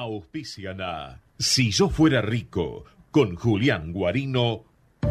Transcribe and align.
Auspician 0.00 0.80
Si 1.38 1.70
yo 1.70 1.88
fuera 1.88 2.20
rico, 2.20 2.84
con 3.10 3.34
Julián 3.34 3.92
Guarino 3.92 4.64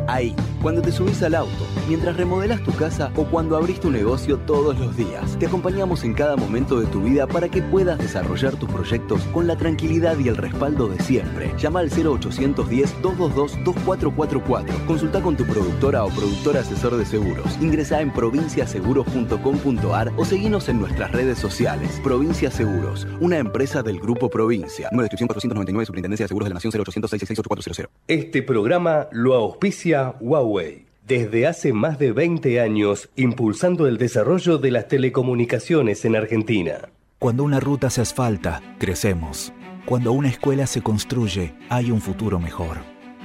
Ahí, 0.07 0.35
cuando 0.61 0.81
te 0.81 0.91
subís 0.91 1.21
al 1.23 1.35
auto, 1.35 1.65
mientras 1.87 2.17
remodelas 2.17 2.61
tu 2.63 2.73
casa 2.73 3.11
o 3.15 3.23
cuando 3.25 3.55
abrís 3.57 3.79
tu 3.79 3.91
negocio 3.91 4.37
todos 4.37 4.77
los 4.79 4.97
días, 4.97 5.37
te 5.39 5.47
acompañamos 5.47 6.03
en 6.03 6.13
cada 6.13 6.35
momento 6.35 6.79
de 6.79 6.85
tu 6.87 7.01
vida 7.01 7.25
para 7.27 7.47
que 7.49 7.61
puedas 7.61 7.97
desarrollar 7.97 8.55
tus 8.55 8.69
proyectos 8.69 9.21
con 9.33 9.47
la 9.47 9.55
tranquilidad 9.55 10.17
y 10.19 10.27
el 10.27 10.35
respaldo 10.37 10.87
de 10.87 10.99
siempre. 10.99 11.51
Llama 11.57 11.79
al 11.79 11.89
0810-222-2444. 11.91 14.85
Consulta 14.85 15.21
con 15.21 15.37
tu 15.37 15.45
productora 15.45 16.03
o 16.03 16.09
productor 16.09 16.57
asesor 16.57 16.97
de 16.97 17.05
seguros. 17.05 17.57
Ingresa 17.61 18.01
en 18.01 18.11
provinciaseguros.com.ar 18.11 20.11
o 20.17 20.25
seguinos 20.25 20.67
en 20.69 20.79
nuestras 20.79 21.11
redes 21.11 21.37
sociales. 21.39 22.01
Provincia 22.03 22.49
Seguros, 22.51 23.07
una 23.19 23.37
empresa 23.37 23.83
del 23.83 23.99
Grupo 23.99 24.29
Provincia. 24.29 24.89
Nueva 24.91 25.03
descripción 25.03 25.27
499, 25.27 25.85
Superintendencia 25.85 26.23
de 26.25 26.27
Seguros 26.27 26.45
de 26.45 26.49
la 26.49 26.55
Nación 26.55 26.73
0800 26.73 27.11
666 27.11 27.87
Este 28.07 28.41
programa 28.41 29.07
lo 29.11 29.35
auspicia 29.35 29.84
Huawei. 29.93 30.85
Desde 31.07 31.45
hace 31.45 31.71
más 31.71 31.99
de 31.99 32.11
20 32.11 32.59
años, 32.59 33.09
impulsando 33.15 33.85
el 33.85 33.97
desarrollo 33.99 34.57
de 34.57 34.71
las 34.71 34.87
telecomunicaciones 34.87 36.03
en 36.05 36.15
Argentina. 36.15 36.89
Cuando 37.19 37.43
una 37.43 37.59
ruta 37.59 37.91
se 37.91 38.01
asfalta, 38.01 38.61
crecemos. 38.79 39.53
Cuando 39.85 40.11
una 40.13 40.29
escuela 40.29 40.65
se 40.65 40.81
construye, 40.81 41.53
hay 41.69 41.91
un 41.91 42.01
futuro 42.01 42.39
mejor. 42.39 42.77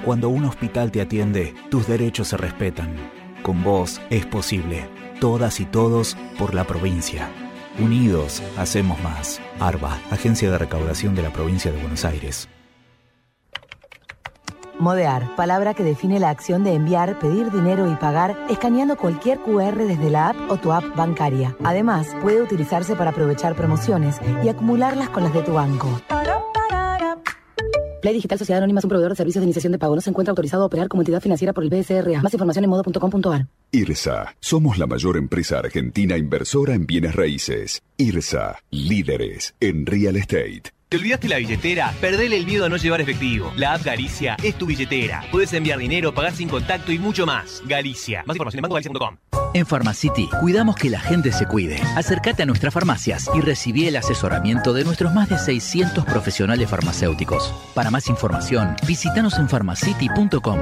Cuando 0.04 0.28
un 0.28 0.44
hospital 0.44 0.90
te 0.92 1.00
atiende, 1.00 1.54
tus 1.70 1.86
derechos 1.86 2.28
se 2.28 2.36
respetan. 2.36 2.94
Con 3.42 3.62
vos 3.64 4.00
es 4.10 4.26
posible. 4.26 4.86
Todas 5.18 5.60
y 5.60 5.64
todos 5.64 6.18
por 6.38 6.54
la 6.54 6.64
provincia. 6.64 7.30
Unidos, 7.78 8.42
hacemos 8.58 9.02
más. 9.02 9.40
ARBA, 9.58 9.98
Agencia 10.10 10.50
de 10.50 10.58
Recaudación 10.58 11.14
de 11.14 11.22
la 11.22 11.32
Provincia 11.32 11.72
de 11.72 11.80
Buenos 11.80 12.04
Aires. 12.04 12.48
Modear, 14.80 15.36
palabra 15.36 15.74
que 15.74 15.84
define 15.84 16.18
la 16.18 16.30
acción 16.30 16.64
de 16.64 16.72
enviar, 16.72 17.18
pedir 17.18 17.50
dinero 17.50 17.92
y 17.92 17.96
pagar 17.96 18.34
escaneando 18.48 18.96
cualquier 18.96 19.38
QR 19.40 19.76
desde 19.76 20.08
la 20.08 20.30
app 20.30 20.50
o 20.50 20.56
tu 20.56 20.72
app 20.72 20.96
bancaria. 20.96 21.54
Además, 21.62 22.08
puede 22.22 22.40
utilizarse 22.40 22.96
para 22.96 23.10
aprovechar 23.10 23.54
promociones 23.54 24.16
y 24.42 24.48
acumularlas 24.48 25.10
con 25.10 25.22
las 25.22 25.34
de 25.34 25.42
tu 25.42 25.52
banco. 25.52 26.00
Play 28.00 28.14
Digital 28.14 28.38
Sociedad 28.38 28.58
Anónima 28.58 28.78
es 28.78 28.84
un 28.84 28.88
proveedor 28.88 29.12
de 29.12 29.16
servicios 29.16 29.42
de 29.42 29.46
iniciación 29.46 29.72
de 29.72 29.78
pago. 29.78 29.94
No 29.94 30.00
se 30.00 30.08
encuentra 30.08 30.30
autorizado 30.30 30.62
a 30.62 30.66
operar 30.66 30.88
como 30.88 31.02
entidad 31.02 31.20
financiera 31.20 31.52
por 31.52 31.62
el 31.62 31.68
BSRA. 31.68 32.22
Más 32.22 32.32
información 32.32 32.64
en 32.64 32.70
modo.com.ar. 32.70 33.48
IRSA. 33.72 34.34
Somos 34.40 34.78
la 34.78 34.86
mayor 34.86 35.18
empresa 35.18 35.58
argentina 35.58 36.16
inversora 36.16 36.72
en 36.72 36.86
bienes 36.86 37.14
raíces. 37.14 37.82
IRSA. 37.98 38.56
Líderes 38.70 39.54
en 39.60 39.84
real 39.84 40.16
estate. 40.16 40.72
¿Te 40.90 40.96
olvidaste 40.96 41.28
la 41.28 41.36
billetera? 41.36 41.94
Perdele 42.00 42.36
el 42.36 42.44
miedo 42.44 42.64
a 42.64 42.68
no 42.68 42.76
llevar 42.76 43.00
efectivo. 43.00 43.52
La 43.54 43.74
app 43.74 43.84
Galicia 43.84 44.36
es 44.42 44.56
tu 44.56 44.66
billetera. 44.66 45.22
Puedes 45.30 45.52
enviar 45.52 45.78
dinero, 45.78 46.12
pagar 46.12 46.34
sin 46.34 46.48
contacto 46.48 46.90
y 46.90 46.98
mucho 46.98 47.26
más. 47.26 47.62
Galicia. 47.64 48.24
Más 48.26 48.34
información 48.34 48.58
en 48.58 48.62
bancogalicia.com. 48.62 49.16
En 49.54 49.66
Pharmacity 49.66 50.28
cuidamos 50.40 50.74
que 50.74 50.90
la 50.90 50.98
gente 50.98 51.30
se 51.30 51.46
cuide. 51.46 51.80
Acércate 51.94 52.42
a 52.42 52.46
nuestras 52.46 52.74
farmacias 52.74 53.30
y 53.32 53.40
recibí 53.40 53.86
el 53.86 53.94
asesoramiento 53.94 54.72
de 54.72 54.82
nuestros 54.82 55.14
más 55.14 55.28
de 55.28 55.38
600 55.38 56.04
profesionales 56.04 56.68
farmacéuticos. 56.68 57.54
Para 57.72 57.92
más 57.92 58.08
información, 58.08 58.74
visítanos 58.84 59.38
en 59.38 59.46
pharmacity.com. 59.46 60.58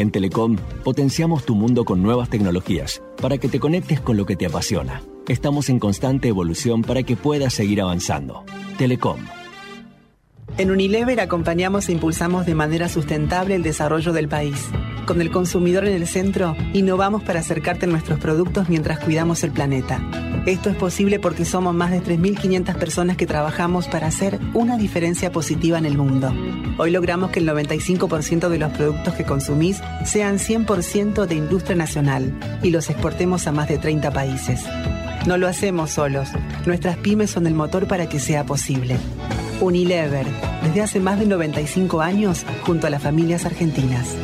En 0.00 0.10
Telecom 0.10 0.56
potenciamos 0.82 1.44
tu 1.44 1.54
mundo 1.54 1.84
con 1.84 2.02
nuevas 2.02 2.30
tecnologías 2.30 3.02
para 3.20 3.36
que 3.36 3.48
te 3.48 3.60
conectes 3.60 4.00
con 4.00 4.16
lo 4.16 4.24
que 4.24 4.34
te 4.34 4.46
apasiona. 4.46 5.02
Estamos 5.28 5.68
en 5.68 5.78
constante 5.78 6.28
evolución 6.28 6.80
para 6.80 7.02
que 7.02 7.16
puedas 7.16 7.52
seguir 7.52 7.82
avanzando. 7.82 8.42
Telecom. 8.78 9.20
En 10.56 10.70
Unilever 10.70 11.20
acompañamos 11.20 11.90
e 11.90 11.92
impulsamos 11.92 12.46
de 12.46 12.54
manera 12.54 12.88
sustentable 12.88 13.54
el 13.54 13.62
desarrollo 13.62 14.14
del 14.14 14.26
país. 14.26 14.70
Con 15.04 15.20
el 15.20 15.30
consumidor 15.30 15.84
en 15.84 15.94
el 15.94 16.06
centro, 16.06 16.56
innovamos 16.72 17.22
para 17.22 17.40
acercarte 17.40 17.84
a 17.84 17.90
nuestros 17.90 18.18
productos 18.18 18.70
mientras 18.70 19.00
cuidamos 19.00 19.44
el 19.44 19.50
planeta. 19.50 20.29
Esto 20.46 20.70
es 20.70 20.76
posible 20.76 21.18
porque 21.18 21.44
somos 21.44 21.74
más 21.74 21.90
de 21.90 22.00
3.500 22.00 22.74
personas 22.76 23.16
que 23.18 23.26
trabajamos 23.26 23.88
para 23.88 24.06
hacer 24.06 24.38
una 24.54 24.78
diferencia 24.78 25.30
positiva 25.30 25.76
en 25.76 25.84
el 25.84 25.98
mundo. 25.98 26.32
Hoy 26.78 26.90
logramos 26.90 27.30
que 27.30 27.40
el 27.40 27.48
95% 27.48 28.48
de 28.48 28.58
los 28.58 28.72
productos 28.72 29.14
que 29.14 29.24
consumís 29.24 29.82
sean 30.06 30.38
100% 30.38 31.26
de 31.26 31.34
industria 31.34 31.76
nacional 31.76 32.32
y 32.62 32.70
los 32.70 32.88
exportemos 32.88 33.46
a 33.46 33.52
más 33.52 33.68
de 33.68 33.76
30 33.76 34.12
países. 34.12 34.64
No 35.26 35.36
lo 35.36 35.46
hacemos 35.46 35.90
solos. 35.90 36.30
Nuestras 36.64 36.96
pymes 36.96 37.30
son 37.30 37.46
el 37.46 37.54
motor 37.54 37.86
para 37.86 38.08
que 38.08 38.18
sea 38.18 38.44
posible. 38.44 38.96
Unilever, 39.60 40.26
desde 40.62 40.80
hace 40.80 41.00
más 41.00 41.18
de 41.18 41.26
95 41.26 42.00
años, 42.00 42.46
junto 42.62 42.86
a 42.86 42.90
las 42.90 43.02
familias 43.02 43.44
argentinas. 43.44 44.16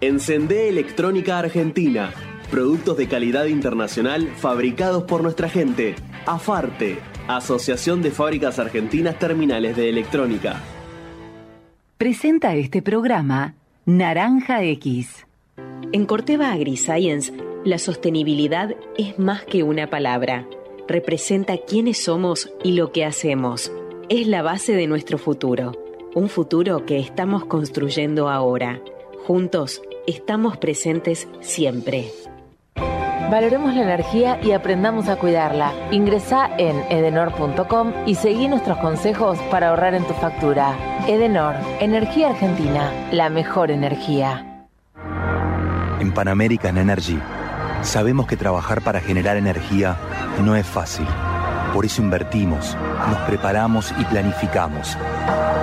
Encendé 0.00 0.68
Electrónica 0.68 1.38
Argentina. 1.38 2.12
Productos 2.50 2.96
de 2.96 3.08
calidad 3.08 3.46
internacional 3.46 4.28
fabricados 4.36 5.02
por 5.02 5.20
nuestra 5.20 5.48
gente. 5.48 5.96
AFARTE, 6.26 6.98
Asociación 7.26 8.02
de 8.02 8.12
Fábricas 8.12 8.60
Argentinas 8.60 9.18
Terminales 9.18 9.76
de 9.76 9.88
Electrónica. 9.88 10.62
Presenta 11.98 12.54
este 12.54 12.82
programa 12.82 13.54
Naranja 13.84 14.62
X. 14.62 15.26
En 15.92 16.06
Corteva 16.06 16.52
AgriScience, 16.52 17.32
la 17.64 17.78
sostenibilidad 17.78 18.76
es 18.96 19.18
más 19.18 19.44
que 19.44 19.64
una 19.64 19.90
palabra. 19.90 20.46
Representa 20.86 21.56
quiénes 21.58 22.04
somos 22.04 22.52
y 22.62 22.72
lo 22.72 22.92
que 22.92 23.04
hacemos. 23.04 23.72
Es 24.08 24.28
la 24.28 24.42
base 24.42 24.72
de 24.76 24.86
nuestro 24.86 25.18
futuro. 25.18 25.72
Un 26.14 26.28
futuro 26.28 26.86
que 26.86 27.00
estamos 27.00 27.44
construyendo 27.46 28.28
ahora. 28.28 28.80
Juntos 29.26 29.82
estamos 30.06 30.58
presentes 30.58 31.26
siempre. 31.40 32.12
Valoremos 33.30 33.74
la 33.74 33.82
energía 33.82 34.38
y 34.40 34.52
aprendamos 34.52 35.08
a 35.08 35.16
cuidarla. 35.16 35.72
Ingresa 35.90 36.48
en 36.58 36.76
edenor.com 36.90 37.92
y 38.06 38.14
seguí 38.14 38.46
nuestros 38.46 38.78
consejos 38.78 39.36
para 39.50 39.70
ahorrar 39.70 39.94
en 39.94 40.06
tu 40.06 40.14
factura. 40.14 40.76
Edenor, 41.08 41.56
Energía 41.80 42.30
Argentina, 42.30 42.92
la 43.10 43.28
mejor 43.28 43.72
energía. 43.72 44.68
En 45.98 46.14
Pan 46.14 46.28
American 46.28 46.78
Energy 46.78 47.18
sabemos 47.82 48.28
que 48.28 48.36
trabajar 48.36 48.82
para 48.82 49.00
generar 49.00 49.36
energía 49.36 49.96
no 50.44 50.54
es 50.54 50.66
fácil. 50.66 51.06
Por 51.74 51.84
eso 51.84 52.02
invertimos, 52.02 52.76
nos 53.10 53.18
preparamos 53.22 53.92
y 53.98 54.04
planificamos. 54.04 54.96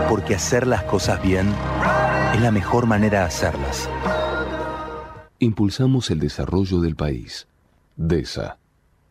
Porque 0.09 0.35
hacer 0.35 0.67
las 0.67 0.83
cosas 0.83 1.21
bien 1.21 1.47
es 2.33 2.41
la 2.41 2.51
mejor 2.51 2.87
manera 2.87 3.19
de 3.19 3.25
hacerlas. 3.25 3.89
Impulsamos 5.39 6.11
el 6.11 6.19
desarrollo 6.19 6.81
del 6.81 6.97
país. 6.97 7.47
DESA. 7.95 8.57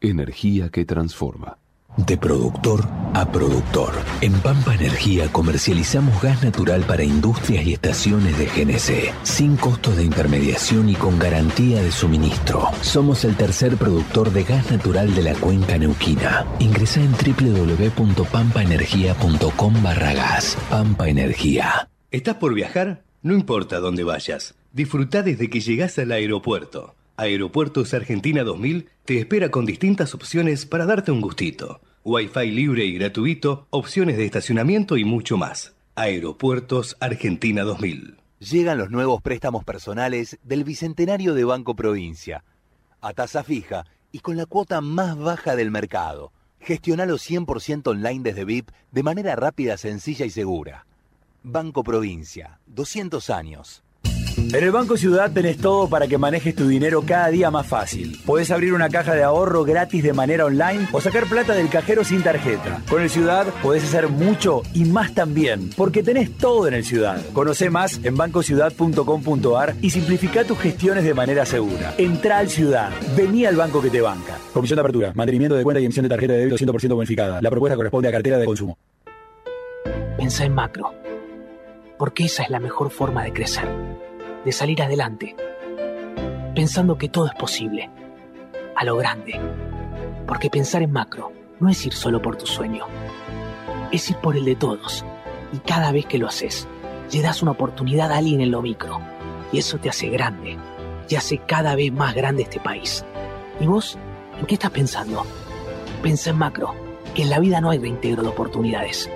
Energía 0.00 0.68
que 0.68 0.84
transforma. 0.84 1.58
De 1.96 2.16
productor 2.16 2.88
a 3.12 3.30
productor. 3.30 3.92
En 4.22 4.32
Pampa 4.40 4.74
Energía 4.74 5.30
comercializamos 5.30 6.22
gas 6.22 6.42
natural 6.42 6.84
para 6.84 7.04
industrias 7.04 7.66
y 7.66 7.74
estaciones 7.74 8.38
de 8.38 8.46
GNC, 8.46 9.12
sin 9.24 9.56
costos 9.56 9.98
de 9.98 10.04
intermediación 10.04 10.88
y 10.88 10.94
con 10.94 11.18
garantía 11.18 11.82
de 11.82 11.92
suministro. 11.92 12.70
Somos 12.80 13.24
el 13.24 13.36
tercer 13.36 13.76
productor 13.76 14.32
de 14.32 14.44
gas 14.44 14.70
natural 14.70 15.14
de 15.14 15.22
la 15.22 15.34
cuenca 15.34 15.76
neuquina. 15.76 16.46
Ingresa 16.58 17.02
en 17.02 17.12
www.pampaenergia.com 17.12 19.82
barra 19.82 20.14
gas. 20.14 20.56
Pampa 20.70 21.08
Energía. 21.08 21.90
¿Estás 22.10 22.36
por 22.36 22.54
viajar? 22.54 23.04
No 23.20 23.34
importa 23.34 23.80
dónde 23.80 24.02
vayas. 24.02 24.54
Disfruta 24.72 25.22
desde 25.22 25.50
que 25.50 25.60
llegas 25.60 25.98
al 25.98 26.12
aeropuerto. 26.12 26.94
Aeropuertos 27.22 27.94
Argentina 27.94 28.42
2000 28.42 28.88
te 29.04 29.20
espera 29.20 29.48
con 29.52 29.64
distintas 29.64 30.12
opciones 30.12 30.66
para 30.66 30.86
darte 30.86 31.12
un 31.12 31.20
gustito. 31.20 31.80
Wi-Fi 32.02 32.50
libre 32.50 32.84
y 32.84 32.94
gratuito, 32.94 33.68
opciones 33.70 34.16
de 34.16 34.24
estacionamiento 34.24 34.96
y 34.96 35.04
mucho 35.04 35.36
más. 35.36 35.76
Aeropuertos 35.94 36.96
Argentina 36.98 37.62
2000. 37.62 38.16
Llegan 38.40 38.76
los 38.76 38.90
nuevos 38.90 39.22
préstamos 39.22 39.62
personales 39.64 40.36
del 40.42 40.64
Bicentenario 40.64 41.34
de 41.34 41.44
Banco 41.44 41.76
Provincia. 41.76 42.42
A 43.00 43.12
tasa 43.12 43.44
fija 43.44 43.86
y 44.10 44.18
con 44.18 44.36
la 44.36 44.46
cuota 44.46 44.80
más 44.80 45.16
baja 45.16 45.54
del 45.54 45.70
mercado. 45.70 46.32
Gestionalo 46.58 47.18
100% 47.18 47.86
online 47.86 48.24
desde 48.24 48.44
VIP 48.44 48.70
de 48.90 49.02
manera 49.04 49.36
rápida, 49.36 49.76
sencilla 49.76 50.26
y 50.26 50.30
segura. 50.30 50.86
Banco 51.44 51.84
Provincia, 51.84 52.58
200 52.66 53.30
años. 53.30 53.84
En 54.50 54.64
el 54.64 54.70
Banco 54.70 54.96
Ciudad 54.96 55.30
tenés 55.32 55.56
todo 55.56 55.88
para 55.88 56.06
que 56.06 56.18
manejes 56.18 56.54
tu 56.54 56.68
dinero 56.68 57.02
cada 57.06 57.28
día 57.28 57.50
más 57.50 57.66
fácil. 57.66 58.20
Podés 58.26 58.50
abrir 58.50 58.74
una 58.74 58.88
caja 58.88 59.14
de 59.14 59.22
ahorro 59.22 59.64
gratis 59.64 60.02
de 60.02 60.12
manera 60.12 60.44
online 60.44 60.88
o 60.92 61.00
sacar 61.00 61.26
plata 61.26 61.54
del 61.54 61.68
cajero 61.68 62.04
sin 62.04 62.22
tarjeta. 62.22 62.82
Con 62.88 63.02
el 63.02 63.08
Ciudad 63.08 63.46
podés 63.62 63.84
hacer 63.84 64.08
mucho 64.08 64.62
y 64.74 64.84
más 64.84 65.14
también, 65.14 65.70
porque 65.76 66.02
tenés 66.02 66.36
todo 66.36 66.68
en 66.68 66.74
el 66.74 66.84
Ciudad. 66.84 67.22
Conoce 67.32 67.70
más 67.70 68.00
en 68.04 68.16
bancociudad.com.ar 68.16 69.74
y 69.80 69.90
simplifica 69.90 70.44
tus 70.44 70.58
gestiones 70.58 71.04
de 71.04 71.14
manera 71.14 71.46
segura. 71.46 71.94
Entra 71.96 72.38
al 72.38 72.50
Ciudad. 72.50 72.90
Vení 73.16 73.46
al 73.46 73.56
banco 73.56 73.80
que 73.80 73.90
te 73.90 74.00
banca. 74.00 74.36
Comisión 74.52 74.76
de 74.76 74.80
apertura, 74.80 75.12
mantenimiento 75.14 75.54
de 75.54 75.62
cuenta 75.62 75.80
y 75.80 75.84
emisión 75.84 76.02
de 76.02 76.10
tarjeta 76.10 76.34
de 76.34 76.40
débito 76.40 76.56
100% 76.56 76.94
bonificada. 76.94 77.40
La 77.40 77.50
propuesta 77.50 77.76
corresponde 77.76 78.08
a 78.08 78.12
cartera 78.12 78.38
de 78.38 78.44
consumo. 78.44 78.76
Pensá 80.18 80.44
en 80.44 80.54
macro, 80.54 80.92
porque 81.98 82.24
esa 82.24 82.42
es 82.42 82.50
la 82.50 82.60
mejor 82.60 82.90
forma 82.90 83.24
de 83.24 83.32
crecer 83.32 83.66
de 84.44 84.52
salir 84.52 84.82
adelante, 84.82 85.36
pensando 86.54 86.98
que 86.98 87.08
todo 87.08 87.26
es 87.26 87.34
posible, 87.34 87.90
a 88.76 88.84
lo 88.84 88.96
grande. 88.96 89.40
Porque 90.26 90.50
pensar 90.50 90.82
en 90.82 90.92
macro 90.92 91.32
no 91.60 91.68
es 91.68 91.84
ir 91.86 91.92
solo 91.92 92.20
por 92.20 92.36
tu 92.36 92.46
sueño, 92.46 92.86
es 93.90 94.10
ir 94.10 94.16
por 94.16 94.36
el 94.36 94.44
de 94.44 94.56
todos. 94.56 95.04
Y 95.52 95.58
cada 95.58 95.92
vez 95.92 96.06
que 96.06 96.18
lo 96.18 96.26
haces, 96.26 96.66
le 97.12 97.22
das 97.22 97.42
una 97.42 97.52
oportunidad 97.52 98.10
a 98.10 98.16
alguien 98.16 98.40
en 98.40 98.50
lo 98.50 98.62
micro. 98.62 99.00
Y 99.52 99.58
eso 99.58 99.78
te 99.78 99.90
hace 99.90 100.08
grande, 100.08 100.56
y 101.08 101.14
hace 101.14 101.38
cada 101.38 101.74
vez 101.74 101.92
más 101.92 102.14
grande 102.14 102.42
este 102.42 102.58
país. 102.58 103.04
¿Y 103.60 103.66
vos? 103.66 103.98
¿En 104.38 104.46
qué 104.46 104.54
estás 104.54 104.70
pensando? 104.70 105.24
Pensa 106.02 106.30
en 106.30 106.38
macro, 106.38 106.74
que 107.14 107.22
en 107.22 107.30
la 107.30 107.38
vida 107.38 107.60
no 107.60 107.70
hay 107.70 107.78
reintegro 107.78 108.22
de 108.22 108.28
oportunidades. 108.28 109.10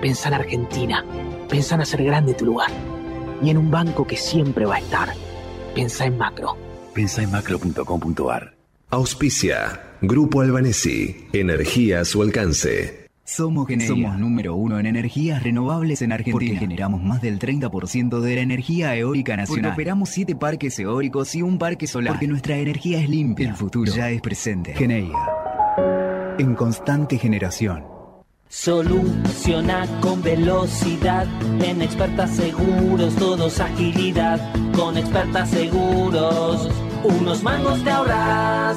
Pensa 0.00 0.28
en 0.28 0.34
Argentina, 0.34 1.04
pensa 1.48 1.76
en 1.76 1.82
hacer 1.82 2.02
grande 2.02 2.34
tu 2.34 2.44
lugar 2.44 2.70
y 3.42 3.50
en 3.50 3.58
un 3.58 3.70
banco 3.70 4.06
que 4.06 4.16
siempre 4.16 4.64
va 4.64 4.76
a 4.76 4.78
estar. 4.78 5.08
Pensa 5.74 6.06
en 6.06 6.16
macro. 6.16 6.56
Pensa 6.94 7.22
en 7.22 7.30
macro.com.ar. 7.30 8.54
Auspicia. 8.90 9.80
Grupo 10.00 10.40
Albanesi. 10.40 11.28
Energía 11.32 12.00
a 12.00 12.04
su 12.04 12.22
alcance. 12.22 13.02
Somos 13.24 13.68
Somos 13.86 14.18
número 14.18 14.56
uno 14.56 14.78
en 14.80 14.86
energías 14.86 15.42
renovables 15.42 16.02
en 16.02 16.12
Argentina. 16.12 16.32
Porque 16.34 16.56
generamos 16.56 17.02
más 17.02 17.22
del 17.22 17.38
30% 17.38 18.20
de 18.20 18.34
la 18.34 18.40
energía 18.42 18.96
eólica 18.96 19.36
nacional. 19.36 19.70
Porque 19.70 19.74
operamos 19.74 20.10
siete 20.10 20.34
parques 20.34 20.78
eólicos 20.78 21.34
y 21.34 21.42
un 21.42 21.56
parque 21.56 21.86
solar. 21.86 22.14
Porque 22.14 22.26
nuestra 22.26 22.56
energía 22.56 23.00
es 23.00 23.08
limpia. 23.08 23.48
El 23.48 23.54
futuro 23.54 23.90
ya 23.90 24.10
es 24.10 24.20
presente. 24.20 24.74
Geneia. 24.74 25.16
En 26.38 26.54
constante 26.54 27.16
generación. 27.16 27.91
Soluciona 28.52 29.88
con 30.02 30.22
velocidad. 30.22 31.26
En 31.62 31.80
expertas 31.80 32.36
seguros, 32.36 33.16
todos 33.16 33.58
agilidad. 33.58 34.38
Con 34.76 34.98
expertas 34.98 35.50
seguros, 35.50 36.68
unos 37.02 37.42
mangos 37.42 37.82
te 37.82 37.90
ahorras. 37.90 38.76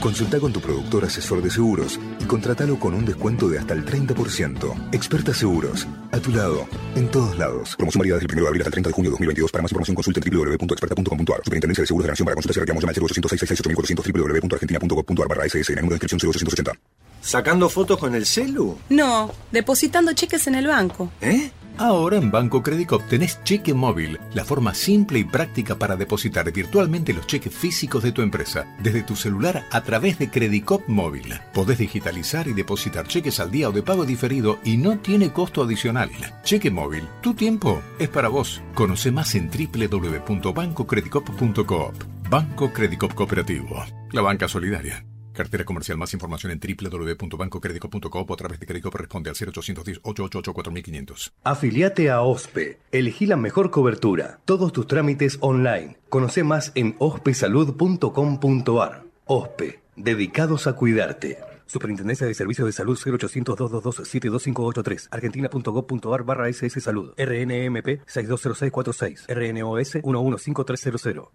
Consulta 0.00 0.38
con 0.38 0.52
tu 0.52 0.60
productor 0.60 1.04
asesor 1.04 1.42
de 1.42 1.50
seguros 1.50 1.98
y 2.20 2.24
contratalo 2.26 2.78
con 2.78 2.94
un 2.94 3.04
descuento 3.04 3.48
de 3.48 3.58
hasta 3.58 3.74
el 3.74 3.84
30%. 3.84 4.88
Experta 4.92 5.34
Seguros, 5.34 5.88
a 6.12 6.20
tu 6.20 6.30
lado, 6.30 6.68
en 6.94 7.10
todos 7.10 7.36
lados. 7.36 7.74
Promoción 7.74 8.00
válida 8.00 8.14
desde 8.14 8.26
el 8.26 8.32
1 8.34 8.42
de 8.42 8.48
abril 8.48 8.62
hasta 8.62 8.68
el 8.68 8.72
30 8.72 8.88
de 8.90 8.94
junio 8.94 9.10
de 9.10 9.14
2022. 9.14 9.50
Para 9.50 9.62
más 9.62 9.72
información 9.72 9.96
consulta 9.96 10.20
en 10.22 10.30
www.experta.com.ar. 10.30 11.40
Superintendencia 11.44 11.82
de 11.82 11.86
Seguros 11.86 12.06
de 12.06 12.12
la 12.12 12.24
para 12.24 12.34
consultas 12.34 12.56
y 12.56 12.60
reclamos 12.60 12.84
al 12.84 12.94
0800 12.94 14.06
www.argentina.gov.ar 14.06 15.28
barra 15.28 15.44
SS 15.44 15.72
en 15.72 15.78
el 15.78 15.84
número 15.84 15.98
de 15.98 16.04
inscripción 16.04 16.20
0880. 16.20 16.93
¿Sacando 17.24 17.68
fotos 17.70 17.98
con 17.98 18.14
el 18.14 18.26
celu? 18.26 18.76
No, 18.90 19.32
depositando 19.50 20.12
cheques 20.12 20.46
en 20.46 20.56
el 20.56 20.66
banco. 20.66 21.10
¿Eh? 21.22 21.50
Ahora 21.78 22.18
en 22.18 22.30
Banco 22.30 22.62
Credicop 22.62 23.08
tenés 23.08 23.42
cheque 23.42 23.72
móvil, 23.72 24.20
la 24.34 24.44
forma 24.44 24.74
simple 24.74 25.18
y 25.18 25.24
práctica 25.24 25.76
para 25.76 25.96
depositar 25.96 26.52
virtualmente 26.52 27.14
los 27.14 27.26
cheques 27.26 27.52
físicos 27.52 28.02
de 28.02 28.12
tu 28.12 28.20
empresa, 28.20 28.66
desde 28.80 29.02
tu 29.02 29.16
celular 29.16 29.64
a 29.72 29.80
través 29.80 30.18
de 30.18 30.30
Credicop 30.30 30.86
Móvil. 30.86 31.32
Podés 31.52 31.78
digitalizar 31.78 32.46
y 32.46 32.52
depositar 32.52 33.08
cheques 33.08 33.40
al 33.40 33.50
día 33.50 33.70
o 33.70 33.72
de 33.72 33.82
pago 33.82 34.04
diferido 34.04 34.58
y 34.62 34.76
no 34.76 34.98
tiene 34.98 35.32
costo 35.32 35.62
adicional. 35.62 36.10
Cheque 36.44 36.70
móvil, 36.70 37.08
tu 37.22 37.32
tiempo 37.32 37.80
es 37.98 38.10
para 38.10 38.28
vos. 38.28 38.60
Conoce 38.74 39.10
más 39.10 39.34
en 39.34 39.50
www.bancocredicop.coop. 39.50 41.94
Banco 42.28 42.70
Credicop 42.72 43.14
Cooperativo, 43.14 43.82
la 44.12 44.20
banca 44.20 44.46
solidaria. 44.46 45.04
Cartera 45.34 45.64
comercial. 45.64 45.98
Más 45.98 46.14
información 46.14 46.52
en 46.52 46.60
www.bancocredico.com 46.60 48.26
o 48.28 48.32
a 48.32 48.36
través 48.36 48.60
de 48.60 48.66
crédito 48.66 48.90
responde 48.90 49.30
al 49.30 49.36
0810-888-4500. 49.36 51.32
Afiliate 51.42 52.10
a 52.10 52.22
OSPE. 52.22 52.78
Elegí 52.92 53.26
la 53.26 53.36
mejor 53.36 53.70
cobertura. 53.70 54.38
Todos 54.44 54.72
tus 54.72 54.86
trámites 54.86 55.38
online. 55.40 55.98
Conoce 56.08 56.44
más 56.44 56.72
en 56.74 56.94
ospesalud.com.ar. 56.98 59.04
OSPE. 59.26 59.80
Dedicados 59.96 60.66
a 60.66 60.74
cuidarte. 60.74 61.38
Superintendencia 61.66 62.26
de 62.26 62.34
Servicios 62.34 62.66
de 62.66 62.72
Salud 62.72 62.98
0800 62.98 63.56
222 63.56 64.08
72583 64.08 65.08
argentina.gov.ar 65.10 66.24
barra 66.24 66.48
SS 66.48 66.80
Salud 66.80 67.14
RNMP 67.16 68.00
620646 68.06 69.26
RNOS 69.28 69.98
115300 70.02 71.28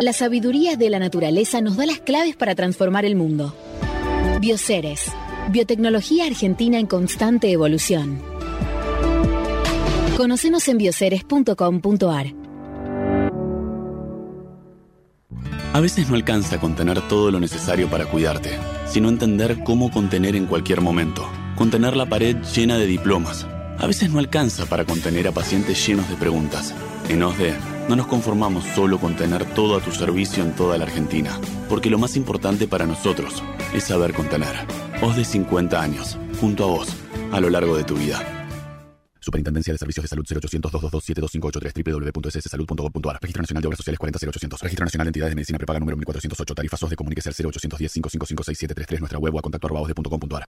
la 0.00 0.14
sabiduría 0.14 0.76
de 0.76 0.88
la 0.88 0.98
naturaleza 0.98 1.60
nos 1.60 1.76
da 1.76 1.84
las 1.84 2.00
claves 2.00 2.34
para 2.34 2.54
transformar 2.54 3.04
el 3.04 3.16
mundo. 3.16 3.54
Bioceres, 4.40 5.12
biotecnología 5.50 6.24
argentina 6.24 6.78
en 6.78 6.86
constante 6.86 7.52
evolución. 7.52 8.22
Conocenos 10.16 10.66
en 10.68 10.78
bioceres.com.ar. 10.78 12.34
A 15.72 15.80
veces 15.80 16.08
no 16.08 16.16
alcanza 16.16 16.58
contener 16.58 17.06
todo 17.06 17.30
lo 17.30 17.38
necesario 17.38 17.88
para 17.88 18.06
cuidarte, 18.06 18.58
sino 18.86 19.08
entender 19.08 19.62
cómo 19.64 19.90
contener 19.90 20.34
en 20.34 20.46
cualquier 20.46 20.80
momento. 20.80 21.28
Contener 21.56 21.94
la 21.96 22.06
pared 22.06 22.36
llena 22.54 22.78
de 22.78 22.86
diplomas. 22.86 23.46
A 23.78 23.86
veces 23.86 24.10
no 24.10 24.18
alcanza 24.18 24.66
para 24.66 24.84
contener 24.84 25.28
a 25.28 25.32
pacientes 25.32 25.86
llenos 25.86 26.08
de 26.08 26.16
preguntas. 26.16 26.74
En 27.10 27.24
OSDE 27.24 27.56
no 27.88 27.96
nos 27.96 28.06
conformamos 28.06 28.62
solo 28.66 29.00
con 29.00 29.16
tener 29.16 29.44
todo 29.44 29.76
a 29.76 29.80
tu 29.80 29.90
servicio 29.90 30.44
en 30.44 30.54
toda 30.54 30.78
la 30.78 30.84
Argentina, 30.84 31.40
porque 31.68 31.90
lo 31.90 31.98
más 31.98 32.16
importante 32.16 32.68
para 32.68 32.86
nosotros 32.86 33.42
es 33.74 33.82
saber 33.82 34.14
contener. 34.14 34.54
Os 35.02 35.16
de 35.16 35.24
50 35.24 35.82
años, 35.82 36.16
junto 36.40 36.62
a 36.62 36.66
vos, 36.68 36.94
a 37.32 37.40
lo 37.40 37.50
largo 37.50 37.76
de 37.76 37.82
tu 37.82 37.96
vida. 37.96 38.20
Superintendencia 39.18 39.72
de 39.72 39.78
Servicios 39.78 40.04
de 40.04 40.08
Salud 40.08 40.24
0800 40.24 40.70
222 40.70 41.02
72583 41.04 41.84
www.sssalud.gov.ar 41.84 43.18
Registro 43.20 43.42
Nacional 43.42 43.62
de 43.62 43.66
Obras 43.66 43.78
Sociales 43.78 43.98
40800 43.98 44.62
Registro 44.62 44.84
Nacional 44.84 45.04
de 45.06 45.08
Entidades 45.08 45.32
de 45.32 45.34
Medicina 45.34 45.58
Prepaga 45.58 45.80
número 45.80 45.96
1408 45.96 46.54
Tarifas 46.54 46.90
de 46.90 46.94
Comuníquese 46.94 47.28
al 47.30 47.34
0810 47.34 47.90
5556 47.90 48.56
733 48.56 49.00
Nuestra 49.00 49.18
web 49.18 49.34
o 49.34 49.38
a 49.40 49.42
contacto 49.42 49.66
arroba 49.66 50.46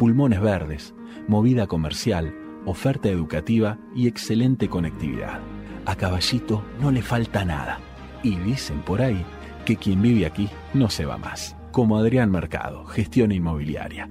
Pulmones 0.00 0.40
verdes, 0.40 0.94
movida 1.28 1.68
comercial, 1.68 2.34
oferta 2.66 3.08
educativa 3.08 3.78
y 3.94 4.08
excelente 4.08 4.68
conectividad 4.68 5.40
a 5.86 5.96
Caballito 5.96 6.64
no 6.80 6.90
le 6.90 7.02
falta 7.02 7.44
nada. 7.44 7.80
Y 8.22 8.36
dicen 8.36 8.80
por 8.82 9.02
ahí 9.02 9.24
que 9.64 9.76
quien 9.76 10.02
vive 10.02 10.26
aquí 10.26 10.48
no 10.74 10.90
se 10.90 11.04
va 11.04 11.18
más. 11.18 11.56
Como 11.70 11.98
Adrián 11.98 12.30
Mercado, 12.30 12.84
gestión 12.86 13.32
inmobiliaria. 13.32 14.08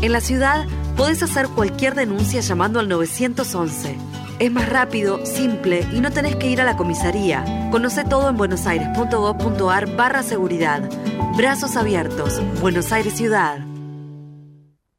En 0.00 0.12
la 0.12 0.20
ciudad 0.20 0.66
podés 0.96 1.22
hacer 1.22 1.48
cualquier 1.48 1.94
denuncia 1.94 2.40
llamando 2.40 2.80
al 2.80 2.88
911. 2.88 3.96
Es 4.38 4.52
más 4.52 4.68
rápido, 4.68 5.26
simple 5.26 5.84
y 5.92 6.00
no 6.00 6.12
tenés 6.12 6.36
que 6.36 6.46
ir 6.46 6.60
a 6.60 6.64
la 6.64 6.76
comisaría. 6.76 7.68
Conoce 7.72 8.04
todo 8.04 8.28
en 8.28 8.36
buenosaires.gov.ar 8.36 9.96
barra 9.96 10.22
seguridad. 10.22 10.88
Brazos 11.36 11.74
abiertos. 11.74 12.40
Buenos 12.60 12.92
Aires 12.92 13.14
Ciudad. 13.14 13.58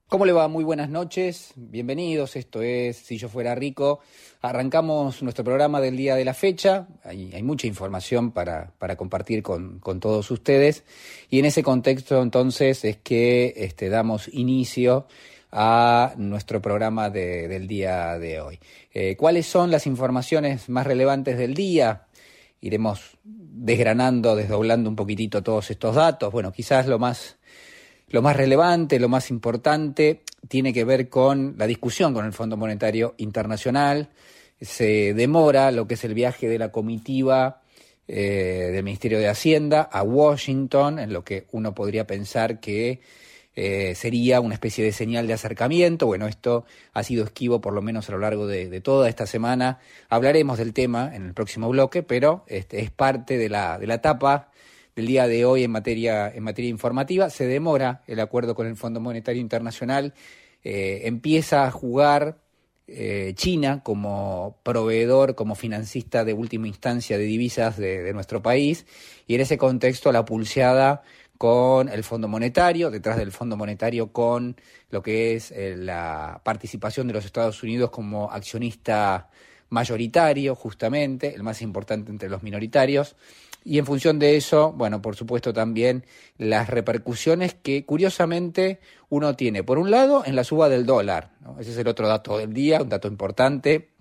¿Cómo 0.10 0.26
le 0.26 0.34
va? 0.34 0.50
Muy 0.50 0.66
buenas 0.66 0.90
noches, 0.90 1.54
bienvenidos. 1.56 2.36
Esto 2.36 2.62
es 2.62 2.98
Si 2.98 3.18
yo 3.18 3.30
fuera 3.30 3.56
rico. 3.56 4.02
Arrancamos 4.42 5.24
nuestro 5.24 5.46
programa 5.46 5.80
del 5.80 5.96
día 5.96 6.16
de 6.16 6.26
la 6.26 6.34
fecha. 6.34 6.88
Hay, 7.06 7.32
hay 7.34 7.44
mucha 7.44 7.66
información 7.66 8.32
para, 8.32 8.74
para 8.78 8.98
compartir 8.98 9.42
con, 9.42 9.80
con, 9.80 10.02
todos 10.02 10.32
ustedes. 10.32 10.84
Y 11.30 11.40
en 11.40 11.46
ese 11.46 11.64
contexto, 11.64 12.22
entonces, 12.22 12.84
es 12.84 12.98
que 12.98 13.54
este, 13.56 13.88
damos 13.88 14.28
inicio 14.34 15.08
a 15.52 16.14
nuestro 16.18 16.62
programa 16.62 17.10
de, 17.10 17.48
del 17.48 17.68
día 17.68 18.20
de 18.20 18.42
hoy. 18.42 18.60
Eh, 18.94 19.16
¿Cuáles 19.16 19.48
son 19.48 19.72
las 19.72 19.88
informaciones 19.88 20.70
más 20.70 20.86
relevantes 20.86 21.38
del 21.38 21.54
día? 21.54 22.08
Iremos 22.62 23.18
desgranando, 23.24 24.36
desdoblando 24.36 24.90
un 24.90 24.96
poquitito 24.96 25.42
todos 25.42 25.72
estos 25.72 25.96
datos. 25.96 26.32
Bueno, 26.32 26.52
quizás 26.52 26.88
lo 26.88 27.00
más 27.00 27.38
lo 28.10 28.22
más 28.22 28.36
relevante, 28.36 29.00
lo 29.00 29.08
más 29.08 29.30
importante, 29.30 30.24
tiene 30.48 30.74
que 30.74 30.84
ver 30.84 31.10
con 31.10 31.56
la 31.58 31.68
discusión 31.68 32.14
con 32.14 32.26
el 32.26 32.34
Fondo 32.34 32.58
Monetario 32.58 33.14
Internacional. 33.18 34.10
Se 34.60 35.14
demora 35.14 35.72
lo 35.72 35.88
que 35.88 35.94
es 35.94 36.04
el 36.04 36.16
viaje 36.16 36.50
de 36.50 36.58
la 36.58 36.72
comitiva 36.72 37.62
eh, 38.08 38.70
del 38.72 38.84
Ministerio 38.84 39.20
de 39.20 39.28
Hacienda 39.28 39.82
a 39.84 40.02
Washington, 40.02 40.98
en 40.98 41.14
lo 41.14 41.24
que 41.24 41.46
uno 41.52 41.76
podría 41.76 42.08
pensar 42.08 42.60
que 42.60 43.00
eh, 43.56 43.94
sería 43.96 44.40
una 44.42 44.54
especie 44.54 44.84
de 44.84 44.92
señal 44.92 45.28
de 45.28 45.34
acercamiento. 45.34 46.06
Bueno, 46.06 46.28
esto 46.28 46.66
ha 46.94 47.04
sido 47.04 47.24
esquivo 47.24 47.62
por 47.62 47.74
lo 47.74 47.82
menos 47.82 48.10
a 48.10 48.12
lo 48.14 48.20
largo 48.20 48.48
de, 48.48 48.82
toda 48.82 49.10
esta 49.10 49.26
semana. 49.26 49.80
Hablaremos 50.10 50.58
del 50.58 50.74
tema 50.74 51.16
en 51.16 51.26
el 51.26 51.34
próximo 51.34 51.70
bloque, 51.70 52.04
pero 52.04 52.44
este, 52.48 52.82
es 52.82 52.92
parte 52.92 53.38
de 53.38 53.50
la, 53.50 53.78
de 53.80 53.88
la 53.88 53.96
etapa 53.96 54.52
el 54.96 55.08
día 55.08 55.28
de 55.28 55.46
hoy 55.46 55.64
en 55.64 55.72
materia, 55.72 56.30
en 56.30 56.44
materia 56.44 56.70
informativa. 56.70 57.30
Se 57.30 57.48
demora 57.48 58.04
el 58.08 58.20
acuerdo 58.20 58.56
con 58.56 58.68
el 58.68 58.76
Fondo 58.76 59.00
Monetario 59.00 59.42
Internacional. 59.42 60.14
Eh, 60.64 61.02
empieza 61.06 61.66
a 61.66 61.72
jugar 61.72 62.38
eh, 62.88 63.34
China 63.36 63.82
como 63.84 64.58
proveedor, 64.64 65.36
como 65.36 65.56
financista 65.56 66.26
de 66.26 66.34
última 66.34 66.68
instancia 66.68 67.18
de 67.18 67.24
divisas 67.24 67.78
de, 67.78 68.12
nuestro 68.14 68.42
país. 68.42 68.86
Y 69.28 69.36
en 69.36 69.42
ese 69.42 69.58
contexto 69.58 70.12
la 70.12 70.26
pulseada 70.26 71.04
con 71.40 71.88
el 71.88 72.04
Fondo 72.04 72.28
Monetario, 72.28 72.92
detrás 72.92 73.16
del 73.16 73.32
Fondo 73.32 73.56
Monetario 73.56 74.12
con 74.12 74.58
lo 74.90 75.02
que 75.02 75.36
es 75.36 75.52
eh, 75.52 75.74
la 75.78 76.42
participación 76.44 77.08
de 77.08 77.14
los 77.14 77.24
Estados 77.24 77.64
Unidos 77.64 77.92
como 77.92 78.30
accionista 78.30 79.30
mayoritario, 79.70 80.54
justamente, 80.54 81.34
el 81.34 81.44
más 81.44 81.62
importante 81.62 82.12
entre 82.12 82.28
los 82.28 82.44
minoritarios. 82.44 83.16
Y 83.64 83.78
en 83.78 83.86
función 83.86 84.20
de 84.20 84.36
eso, 84.36 84.74
bueno, 84.74 85.02
por 85.02 85.16
supuesto 85.16 85.54
también 85.54 86.06
las 86.38 86.70
repercusiones 86.70 87.54
que 87.54 87.86
curiosamente 87.86 88.82
uno 89.08 89.38
tiene. 89.38 89.64
Por 89.64 89.80
un 89.80 89.92
lado, 89.92 90.24
en 90.26 90.36
la 90.36 90.44
suba 90.44 90.68
del 90.68 90.86
dólar, 90.86 91.32
ese 91.58 91.72
es 91.72 91.78
el 91.78 91.88
otro 91.88 92.10
dato 92.10 92.38
del 92.38 92.54
día, 92.54 92.82
un 92.82 92.90
dato 92.90 93.08
importante, 93.08 93.92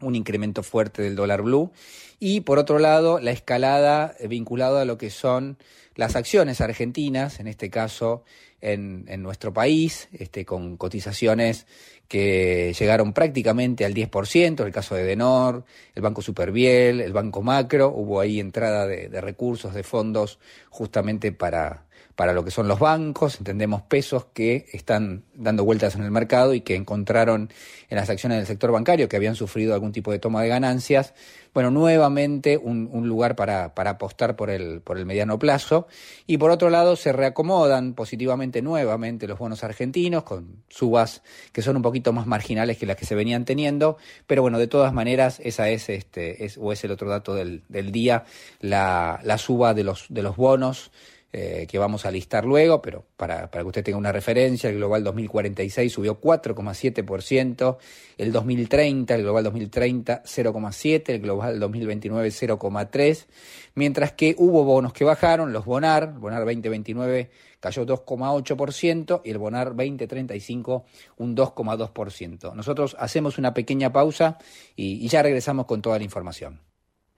un 0.00 0.16
incremento 0.16 0.64
fuerte 0.64 1.00
del 1.00 1.14
dólar 1.14 1.42
blue. 1.42 1.70
Y 2.18 2.40
por 2.40 2.58
otro 2.58 2.80
lado, 2.80 3.20
la 3.20 3.30
escalada 3.30 4.16
vinculada 4.28 4.82
a 4.82 4.84
lo 4.84 4.98
que 4.98 5.10
son 5.10 5.58
las 5.94 6.16
acciones 6.16 6.60
argentinas, 6.60 7.40
en 7.40 7.48
este 7.48 7.70
caso 7.70 8.24
en, 8.60 9.04
en 9.08 9.22
nuestro 9.22 9.52
país, 9.52 10.08
este, 10.12 10.44
con 10.44 10.76
cotizaciones 10.76 11.66
que 12.08 12.74
llegaron 12.78 13.12
prácticamente 13.12 13.84
al 13.84 13.94
10%, 13.94 14.64
el 14.64 14.72
caso 14.72 14.94
de 14.94 15.04
Denor, 15.04 15.64
el 15.94 16.02
Banco 16.02 16.20
Superviel, 16.20 17.00
el 17.00 17.12
Banco 17.12 17.42
Macro, 17.42 17.88
hubo 17.88 18.20
ahí 18.20 18.38
entrada 18.38 18.86
de 18.86 19.20
recursos, 19.20 19.72
de 19.72 19.82
fondos, 19.82 20.38
justamente 20.68 21.32
para, 21.32 21.86
para 22.16 22.32
lo 22.32 22.44
que 22.44 22.50
son 22.50 22.68
los 22.68 22.78
bancos, 22.78 23.38
entendemos 23.38 23.82
pesos 23.82 24.26
que 24.34 24.66
están 24.72 25.24
dando 25.34 25.64
vueltas 25.64 25.94
en 25.94 26.02
el 26.02 26.10
mercado 26.10 26.54
y 26.54 26.60
que 26.60 26.76
encontraron 26.76 27.50
en 27.88 27.96
las 27.96 28.10
acciones 28.10 28.38
del 28.38 28.46
sector 28.46 28.70
bancario 28.70 29.08
que 29.08 29.16
habían 29.16 29.34
sufrido 29.34 29.74
algún 29.74 29.92
tipo 29.92 30.12
de 30.12 30.18
toma 30.18 30.42
de 30.42 30.48
ganancias, 30.48 31.14
bueno, 31.54 31.70
nuevamente 31.70 32.56
un, 32.56 32.88
lugar 33.06 33.36
para, 33.36 33.74
para, 33.74 33.90
apostar 33.90 34.36
por 34.36 34.48
el, 34.48 34.80
por 34.80 34.96
el 34.96 35.04
mediano 35.04 35.38
plazo. 35.38 35.86
Y 36.26 36.38
por 36.38 36.50
otro 36.50 36.70
lado, 36.70 36.96
se 36.96 37.12
reacomodan 37.12 37.92
positivamente 37.92 38.62
nuevamente 38.62 39.26
los 39.26 39.38
bonos 39.38 39.62
argentinos 39.62 40.22
con 40.22 40.62
subas 40.68 41.22
que 41.52 41.60
son 41.60 41.76
un 41.76 41.82
poquito 41.82 42.14
más 42.14 42.26
marginales 42.26 42.78
que 42.78 42.86
las 42.86 42.96
que 42.96 43.04
se 43.04 43.14
venían 43.14 43.44
teniendo, 43.44 43.98
pero 44.26 44.40
bueno, 44.40 44.58
de 44.58 44.66
todas 44.66 44.94
maneras, 44.94 45.40
esa 45.44 45.68
es, 45.68 45.90
este, 45.90 46.44
es, 46.44 46.56
o 46.56 46.72
es 46.72 46.84
el 46.84 46.90
otro 46.90 47.10
dato 47.10 47.34
del, 47.34 47.62
del 47.68 47.92
día, 47.92 48.24
la, 48.60 49.20
la 49.22 49.36
suba 49.36 49.74
de 49.74 49.84
los, 49.84 50.06
de 50.08 50.22
los 50.22 50.36
bonos 50.36 50.90
eh, 51.34 51.66
que 51.66 51.78
vamos 51.78 52.04
a 52.04 52.10
listar 52.10 52.44
luego, 52.44 52.82
pero 52.82 53.06
para, 53.16 53.50
para, 53.50 53.64
que 53.64 53.68
usted 53.68 53.84
tenga 53.84 53.96
una 53.96 54.12
referencia, 54.12 54.68
el 54.68 54.76
Global 54.76 55.02
2046 55.02 55.90
subió 55.90 56.20
4,7%, 56.20 57.78
el 58.18 58.32
2030, 58.32 59.14
el 59.14 59.22
Global 59.22 59.44
2030 59.44 60.24
0,7%, 60.24 61.02
el 61.08 61.20
Global 61.20 61.58
2029 61.58 62.28
0,3%, 62.28 63.26
mientras 63.74 64.12
que 64.12 64.34
hubo 64.36 64.64
bonos 64.64 64.92
que 64.92 65.04
bajaron, 65.04 65.54
los 65.54 65.64
Bonar, 65.64 66.18
Bonar 66.18 66.40
2029 66.44 67.30
cayó 67.60 67.86
2,8% 67.86 69.22
y 69.24 69.30
el 69.30 69.38
Bonar 69.38 69.68
2035 69.68 70.84
un 71.16 71.34
2,2%. 71.34 72.54
Nosotros 72.54 72.94
hacemos 72.98 73.38
una 73.38 73.54
pequeña 73.54 73.90
pausa 73.90 74.36
y, 74.76 75.02
y 75.02 75.08
ya 75.08 75.22
regresamos 75.22 75.64
con 75.64 75.80
toda 75.80 75.96
la 75.96 76.04
información. 76.04 76.60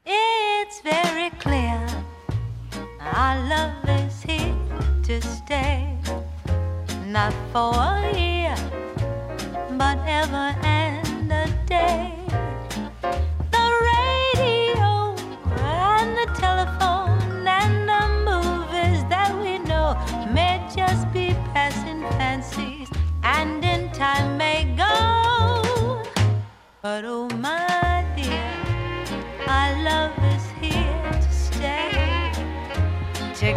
It's 0.07 0.83
very 0.83 1.31
clear. 1.41 1.74
Our 3.17 3.39
love 3.49 3.89
is 3.89 4.23
here 4.25 4.57
to 5.05 5.23
stay, 5.23 5.97
not 7.07 7.33
for 7.53 7.73
a 7.73 8.13
year, 8.13 8.57
but 9.79 9.99
ever 10.05 10.53
and 10.65 11.31
a 11.31 11.47
day. 11.65 12.13
The 13.53 13.67
radio 13.93 15.15
and 15.63 16.19
the 16.19 16.27
telephone 16.35 17.47
and 17.47 17.89
the 17.89 18.03
movies 18.29 19.05
that 19.09 19.33
we 19.41 19.59
know 19.59 19.95
may 20.33 20.61
just 20.75 21.07
be 21.13 21.37
passing 21.55 22.03
fancies, 22.19 22.91
and 23.23 23.65
in 23.65 23.93
time 23.93 24.37
may 24.37 24.65
go. 24.77 26.03
But 26.83 27.05
oh 27.05 27.29
my 27.37 27.84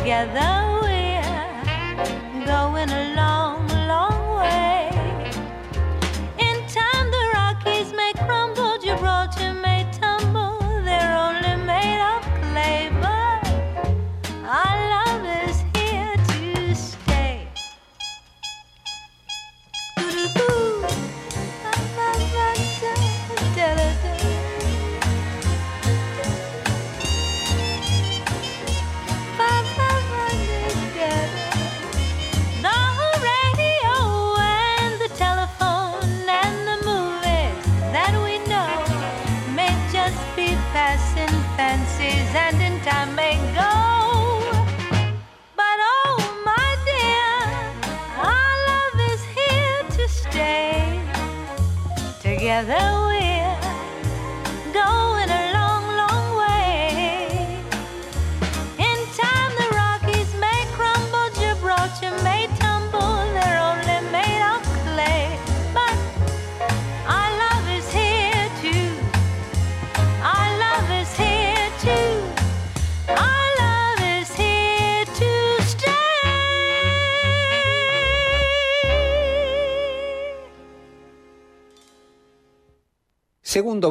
Together 0.07 0.76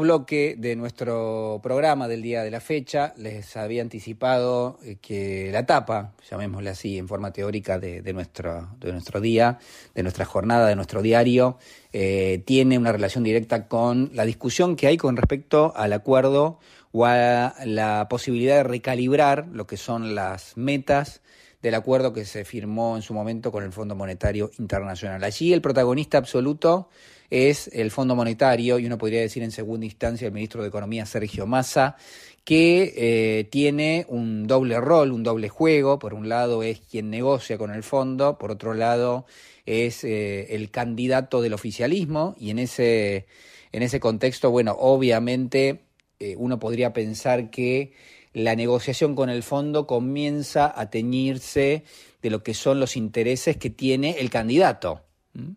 bloque 0.07 0.55
de 0.57 0.77
nuestro 0.77 1.59
programa 1.65 2.07
del 2.07 2.23
día 2.23 2.45
de 2.45 2.51
la 2.53 2.61
fecha. 2.61 3.13
Les 3.17 3.57
había 3.57 3.83
anticipado 3.83 4.79
eh, 4.85 4.99
que 5.03 5.51
la 5.51 5.59
etapa, 5.59 6.13
llamémosle 6.31 6.71
así 6.71 6.97
en 6.97 7.09
forma 7.09 7.33
teórica, 7.33 7.81
de, 7.81 8.03
de, 8.03 8.13
nuestro, 8.13 8.69
de 8.79 8.93
nuestro 8.93 9.21
día, 9.21 9.59
de 9.97 10.05
nuestra 10.05 10.25
jornada, 10.25 10.69
de 10.69 10.77
nuestro 10.77 11.03
diario, 11.03 11.59
eh, 11.93 12.41
tiene 12.47 12.79
una 12.79 12.93
relación 12.93 13.25
directa 13.25 13.67
con 13.67 14.11
la 14.15 14.25
discusión 14.25 14.77
que 14.77 14.87
hay 14.87 14.97
con 14.97 15.17
respecto 15.17 15.73
al 15.75 15.93
acuerdo 15.93 16.61
o 16.93 17.05
a 17.05 17.53
la 17.65 18.07
posibilidad 18.09 18.59
de 18.59 18.63
recalibrar 18.63 19.49
lo 19.51 19.67
que 19.67 19.77
son 19.77 20.15
las 20.15 20.57
metas 20.57 21.21
del 21.63 21.75
acuerdo 21.75 22.13
que 22.13 22.25
se 22.25 22.45
firmó 22.45 22.95
en 22.95 23.03
su 23.03 23.13
momento 23.13 23.51
con 23.51 23.65
el 23.65 23.73
Fondo 23.73 23.97
Monetario 23.97 24.53
Internacional. 24.61 25.25
Allí 25.25 25.53
el 25.53 25.63
protagonista 25.63 26.17
absoluto 26.17 26.91
es 27.31 27.69
el 27.73 27.91
Fondo 27.91 28.15
Monetario 28.15 28.79
y 28.79 28.87
uno 28.87 28.99
podría 28.99 29.21
decir 29.21 29.43
en 29.43 29.51
segunda 29.51 29.87
instancia 29.87 30.27
el 30.27 30.33
ministro 30.33 30.63
de 30.63 30.69
Economía 30.69 31.07
Sergio 31.07 31.47
Massa, 31.47 31.97
que 32.45 32.95
eh, 32.97 33.45
tiene 33.51 34.07
un 34.09 34.47
doble 34.47 34.81
rol, 34.81 35.13
un 35.13 35.23
doble 35.23 35.49
juego. 35.49 35.99
Por 35.99 36.15
un 36.15 36.29
lado 36.29 36.63
es 36.63 36.81
quien 36.81 37.11
negocia 37.11 37.59
con 37.59 37.73
el 37.73 37.83
fondo, 37.83 38.39
por 38.39 38.51
otro 38.51 38.75
lado 38.75 39.27
es 39.67 40.05
eh, 40.05 40.55
el 40.55 40.71
candidato 40.71 41.43
del 41.43 41.53
oficialismo 41.53 42.37
y 42.39 42.51
en 42.51 42.61
ese, 42.61 43.27
en 43.73 43.83
ese 43.83 43.99
contexto, 43.99 44.51
bueno, 44.51 44.77
obviamente 44.79 45.83
eh, 46.21 46.35
uno 46.39 46.59
podría 46.59 46.93
pensar 46.93 47.51
que 47.51 47.93
la 48.33 48.55
negociación 48.55 49.15
con 49.15 49.29
el 49.29 49.43
fondo 49.43 49.87
comienza 49.87 50.73
a 50.79 50.89
teñirse 50.89 51.85
de 52.23 52.31
lo 52.31 52.43
que 52.43 52.55
son 52.55 52.81
los 52.81 52.97
intereses 52.97 53.57
que 53.57 53.71
tiene 53.71 54.21
el 54.21 54.31
candidato. 54.31 55.06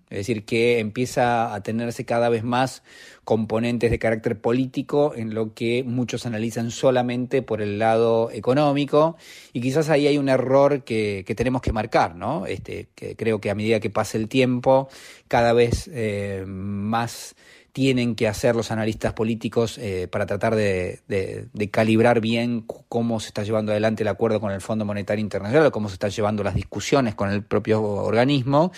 Es 0.09 0.17
decir, 0.19 0.45
que 0.45 0.79
empieza 0.79 1.53
a 1.53 1.61
tenerse 1.61 2.05
cada 2.05 2.29
vez 2.29 2.43
más 2.43 2.83
componentes 3.23 3.91
de 3.91 3.99
carácter 3.99 4.39
político 4.39 5.13
en 5.15 5.33
lo 5.33 5.53
que 5.53 5.83
muchos 5.83 6.25
analizan 6.25 6.71
solamente 6.71 7.41
por 7.41 7.61
el 7.61 7.79
lado 7.79 8.31
económico 8.31 9.17
y 9.53 9.61
quizás 9.61 9.89
ahí 9.89 10.07
hay 10.07 10.17
un 10.17 10.29
error 10.29 10.83
que, 10.83 11.23
que 11.27 11.35
tenemos 11.35 11.61
que 11.61 11.71
marcar, 11.71 12.15
¿no? 12.15 12.45
Este, 12.45 12.87
que 12.95 13.15
creo 13.15 13.39
que 13.39 13.49
a 13.49 13.55
medida 13.55 13.79
que 13.79 13.89
pasa 13.89 14.17
el 14.17 14.27
tiempo, 14.27 14.89
cada 15.27 15.53
vez 15.53 15.89
eh, 15.93 16.43
más 16.47 17.35
tienen 17.71 18.15
que 18.15 18.27
hacer 18.27 18.55
los 18.55 18.71
analistas 18.71 19.13
políticos 19.13 19.77
eh, 19.77 20.07
para 20.09 20.25
tratar 20.25 20.55
de, 20.55 20.99
de, 21.07 21.69
calibrar 21.69 22.19
bien 22.19 22.61
cómo 22.61 23.19
se 23.19 23.27
está 23.27 23.43
llevando 23.43 23.71
adelante 23.71 24.03
el 24.03 24.09
acuerdo 24.09 24.39
con 24.39 24.51
el 24.51 24.61
Fondo 24.61 24.85
Monetario 24.85 25.21
Internacional 25.21 25.71
cómo 25.71 25.87
se 25.87 25.93
están 25.93 26.09
llevando 26.09 26.43
las 26.43 26.55
discusiones 26.55 27.15
con 27.15 27.29
el 27.29 27.43
propio 27.43 27.81
organismo. 27.81 28.71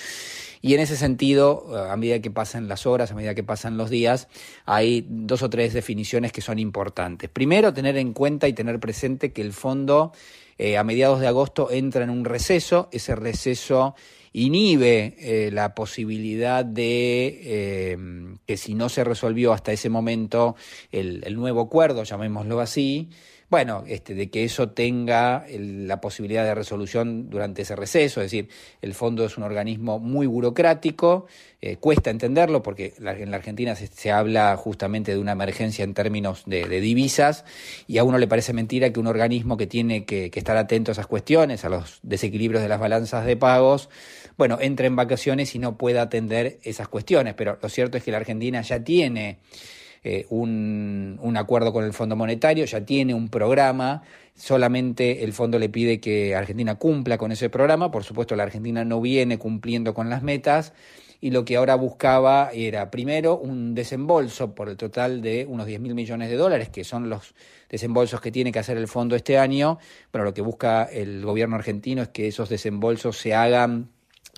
Y 0.61 0.73
en 0.75 0.79
ese 0.79 0.95
sentido, 0.95 1.75
a 1.89 1.95
medida 1.97 2.19
que 2.19 2.31
pasan 2.31 2.67
las 2.67 2.85
horas, 2.85 3.11
a 3.11 3.15
medida 3.15 3.33
que 3.33 3.43
pasan 3.43 3.77
los 3.77 3.89
días, 3.89 4.27
hay 4.65 5.05
dos 5.09 5.41
o 5.41 5.49
tres 5.49 5.73
definiciones 5.73 6.31
que 6.31 6.41
son 6.41 6.59
importantes. 6.59 7.29
Primero, 7.29 7.73
tener 7.73 7.97
en 7.97 8.13
cuenta 8.13 8.47
y 8.47 8.53
tener 8.53 8.79
presente 8.79 9.33
que 9.33 9.41
el 9.41 9.53
fondo 9.53 10.11
eh, 10.57 10.77
a 10.77 10.83
mediados 10.83 11.19
de 11.19 11.27
agosto 11.27 11.71
entra 11.71 12.03
en 12.03 12.11
un 12.11 12.23
receso, 12.23 12.89
ese 12.91 13.15
receso 13.15 13.95
inhibe 14.33 15.15
eh, 15.17 15.49
la 15.51 15.73
posibilidad 15.73 16.63
de 16.63 17.41
eh, 17.43 17.97
que 18.45 18.57
si 18.57 18.75
no 18.75 18.87
se 18.87 19.03
resolvió 19.03 19.53
hasta 19.53 19.71
ese 19.71 19.89
momento 19.89 20.55
el 20.91 21.35
nuevo 21.35 21.61
acuerdo, 21.61 22.03
llamémoslo 22.03 22.59
así, 22.59 23.09
bueno, 23.51 23.83
este, 23.85 24.15
de 24.15 24.29
que 24.29 24.45
eso 24.45 24.69
tenga 24.69 25.45
la 25.49 25.99
posibilidad 25.99 26.45
de 26.45 26.55
resolución 26.55 27.29
durante 27.29 27.63
ese 27.63 27.75
receso, 27.75 28.21
es 28.21 28.27
decir, 28.31 28.47
el 28.81 28.93
fondo 28.93 29.25
es 29.25 29.37
un 29.37 29.43
organismo 29.43 29.99
muy 29.99 30.25
burocrático, 30.25 31.25
eh, 31.61 31.75
cuesta 31.75 32.11
entenderlo 32.11 32.63
porque 32.63 32.93
en 32.97 33.29
la 33.29 33.35
Argentina 33.35 33.75
se, 33.75 34.09
habla 34.09 34.55
justamente 34.55 35.11
de 35.11 35.19
una 35.19 35.33
emergencia 35.33 35.83
en 35.83 35.93
términos 35.93 36.43
de, 36.45 36.63
divisas 36.79 37.43
y 37.87 37.97
a 37.97 38.05
uno 38.05 38.17
le 38.17 38.27
parece 38.27 38.53
mentira 38.53 38.93
que 38.93 39.01
un 39.01 39.07
organismo 39.07 39.57
que 39.57 39.67
tiene 39.67 40.05
que, 40.05 40.31
que 40.31 40.39
estar 40.39 40.55
atento 40.55 40.91
a 40.91 40.93
esas 40.93 41.07
cuestiones, 41.07 41.65
a 41.65 41.69
los 41.69 41.99
desequilibrios 42.03 42.63
de 42.63 42.69
las 42.69 42.79
balanzas 42.79 43.25
de 43.25 43.35
pagos, 43.35 43.89
bueno, 44.37 44.59
entre 44.61 44.87
en 44.87 44.95
vacaciones 44.95 45.53
y 45.55 45.59
no 45.59 45.77
pueda 45.77 46.03
atender 46.03 46.59
esas 46.63 46.87
cuestiones, 46.87 47.33
pero 47.33 47.59
lo 47.61 47.67
cierto 47.67 47.97
es 47.97 48.03
que 48.05 48.11
la 48.11 48.17
Argentina 48.17 48.61
ya 48.61 48.81
tiene 48.81 49.39
eh, 50.03 50.25
un, 50.29 51.19
un, 51.21 51.37
acuerdo 51.37 51.71
con 51.73 51.83
el 51.83 51.93
Fondo 51.93 52.15
Monetario, 52.15 52.65
ya 52.65 52.85
tiene 52.85 53.13
un 53.13 53.29
programa, 53.29 54.03
solamente 54.35 55.23
el 55.23 55.33
fondo 55.33 55.59
le 55.59 55.69
pide 55.69 55.99
que 55.99 56.35
Argentina 56.35 56.75
cumpla 56.75 57.17
con 57.17 57.31
ese 57.31 57.49
programa, 57.49 57.91
por 57.91 58.03
supuesto 58.03 58.35
la 58.35 58.43
Argentina 58.43 58.83
no 58.83 58.99
viene 59.01 59.37
cumpliendo 59.37 59.93
con 59.93 60.09
las 60.09 60.23
metas 60.23 60.73
y 61.21 61.29
lo 61.29 61.45
que 61.45 61.55
ahora 61.55 61.75
buscaba 61.75 62.49
era 62.51 62.89
primero 62.89 63.37
un 63.37 63.75
desembolso 63.75 64.55
por 64.55 64.69
el 64.69 64.75
total 64.75 65.21
de 65.21 65.45
unos 65.47 65.67
10 65.67 65.79
mil 65.79 65.93
millones 65.93 66.29
de 66.31 66.35
dólares, 66.35 66.69
que 66.69 66.83
son 66.83 67.09
los 67.09 67.35
desembolsos 67.69 68.19
que 68.19 68.31
tiene 68.31 68.51
que 68.51 68.57
hacer 68.57 68.75
el 68.77 68.87
fondo 68.87 69.15
este 69.15 69.37
año. 69.37 69.77
Bueno, 70.11 70.25
lo 70.25 70.33
que 70.33 70.41
busca 70.41 70.83
el 70.83 71.23
gobierno 71.23 71.55
argentino 71.55 72.01
es 72.01 72.09
que 72.09 72.27
esos 72.27 72.49
desembolsos 72.49 73.17
se 73.17 73.35
hagan 73.35 73.89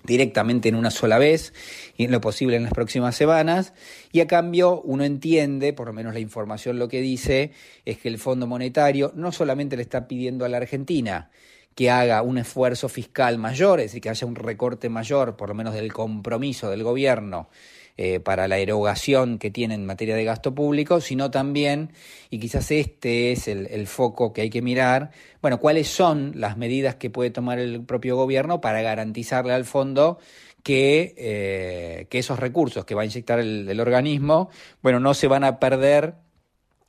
directamente 0.04 0.70
en 0.70 0.76
una 0.76 0.92
sola 0.92 1.18
vez 1.18 1.54
y 1.98 2.06
en 2.06 2.12
lo 2.12 2.22
posible 2.22 2.56
en 2.56 2.64
las 2.64 2.74
próximas 2.74 3.16
semanas. 3.16 3.74
Y 4.12 4.20
a 4.20 4.28
cambio 4.28 4.82
uno 4.82 5.04
entiende, 5.04 5.74
por 5.74 5.88
lo 5.88 5.94
menos 5.94 6.14
la 6.14 6.20
información 6.20 6.80
lo 6.80 6.88
que 6.88 7.02
dice 7.02 7.52
es 7.86 7.98
que 7.98 8.10
el 8.10 8.20
Fondo 8.20 8.48
Monetario 8.48 9.12
no 9.16 9.32
solamente 9.32 9.76
le 9.76 9.84
está 9.84 10.08
pidiendo 10.08 10.46
a 10.46 10.50
la 10.50 10.58
Argentina 10.58 11.30
que 11.76 11.90
haga 11.90 12.22
un 12.22 12.38
esfuerzo 12.38 12.88
fiscal 12.88 13.40
mayor, 13.40 13.80
es 13.80 13.88
decir, 13.88 14.02
que 14.02 14.10
haya 14.10 14.28
un 14.28 14.36
recorte 14.36 14.90
mayor, 14.90 15.36
por 15.36 15.50
lo 15.50 15.56
menos 15.56 15.74
del 15.74 15.92
compromiso 15.92 16.70
del 16.70 16.84
gobierno 16.84 17.50
eh, 17.96 18.20
para 18.20 18.48
la 18.48 18.58
erogación 18.58 19.38
que 19.38 19.52
tiene 19.52 19.76
en 19.76 19.86
materia 19.86 20.16
de 20.16 20.24
gasto 20.24 20.56
público, 20.56 21.00
sino 21.00 21.30
también, 21.30 21.92
y 22.32 22.40
quizás 22.40 22.72
este 22.72 23.32
es 23.32 23.48
el, 23.48 23.86
foco 23.86 24.34
que 24.34 24.42
hay 24.42 24.50
que 24.50 24.64
mirar, 24.64 25.12
bueno, 25.44 25.60
cuáles 25.60 25.90
son 25.90 26.32
las 26.36 26.58
medidas 26.58 26.96
que 26.96 27.12
puede 27.12 27.30
tomar 27.30 27.60
el 27.60 27.84
propio 27.84 28.16
gobierno 28.16 28.62
para 28.62 28.82
garantizarle 28.82 29.54
al 29.54 29.66
fondo 29.66 30.18
que, 30.64 31.14
eh, 31.18 32.08
esos 32.10 32.40
recursos 32.40 32.84
que 32.84 32.96
va 32.96 33.04
a 33.04 33.06
inyectar 33.06 33.40
el, 33.40 33.80
organismo, 33.80 34.50
bueno, 34.82 35.00
no 35.00 35.14
se 35.14 35.28
van 35.28 35.44
a 35.44 35.60
perder 35.60 36.16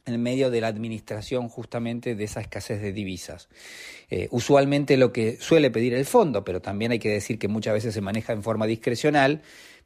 en 0.07 0.23
medio 0.23 0.51
de 0.51 0.61
la 0.61 0.69
administración 0.69 1.49
justamente 1.49 2.14
de 2.14 2.25
esa 2.25 2.40
escasez 2.40 2.81
de 2.81 2.93
divisas. 2.93 3.49
Eh, 4.11 4.29
usualmente 4.31 4.97
lo 4.97 5.12
que 5.12 5.37
suele 5.38 5.71
pedir 5.71 5.95
el 5.95 6.05
fondo, 6.05 6.45
pero 6.45 6.61
también 6.61 6.93
hay 6.93 6.99
que 6.99 7.11
decir 7.11 7.38
que 7.38 7.49
muchas 7.49 7.75
veces 7.75 7.95
se 7.95 8.01
maneja 8.01 8.33
en 8.33 8.43
forma 8.43 8.67
discrecional, 8.67 9.43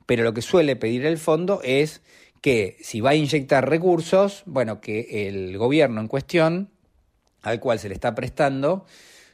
pero 0.08 0.24
lo 0.24 0.32
que 0.32 0.40
suele 0.40 0.74
pedir 0.74 1.04
el 1.04 1.18
fondo 1.18 1.60
es 1.62 2.00
que 2.40 2.78
si 2.80 3.02
va 3.02 3.10
a 3.10 3.14
inyectar 3.14 3.68
recursos, 3.68 4.42
bueno, 4.46 4.80
que 4.80 5.28
el 5.28 5.58
gobierno 5.58 6.00
en 6.00 6.08
cuestión, 6.08 6.70
al 7.42 7.60
cual 7.60 7.78
se 7.78 7.88
le 7.88 7.94
está 7.94 8.14
prestando, 8.14 8.86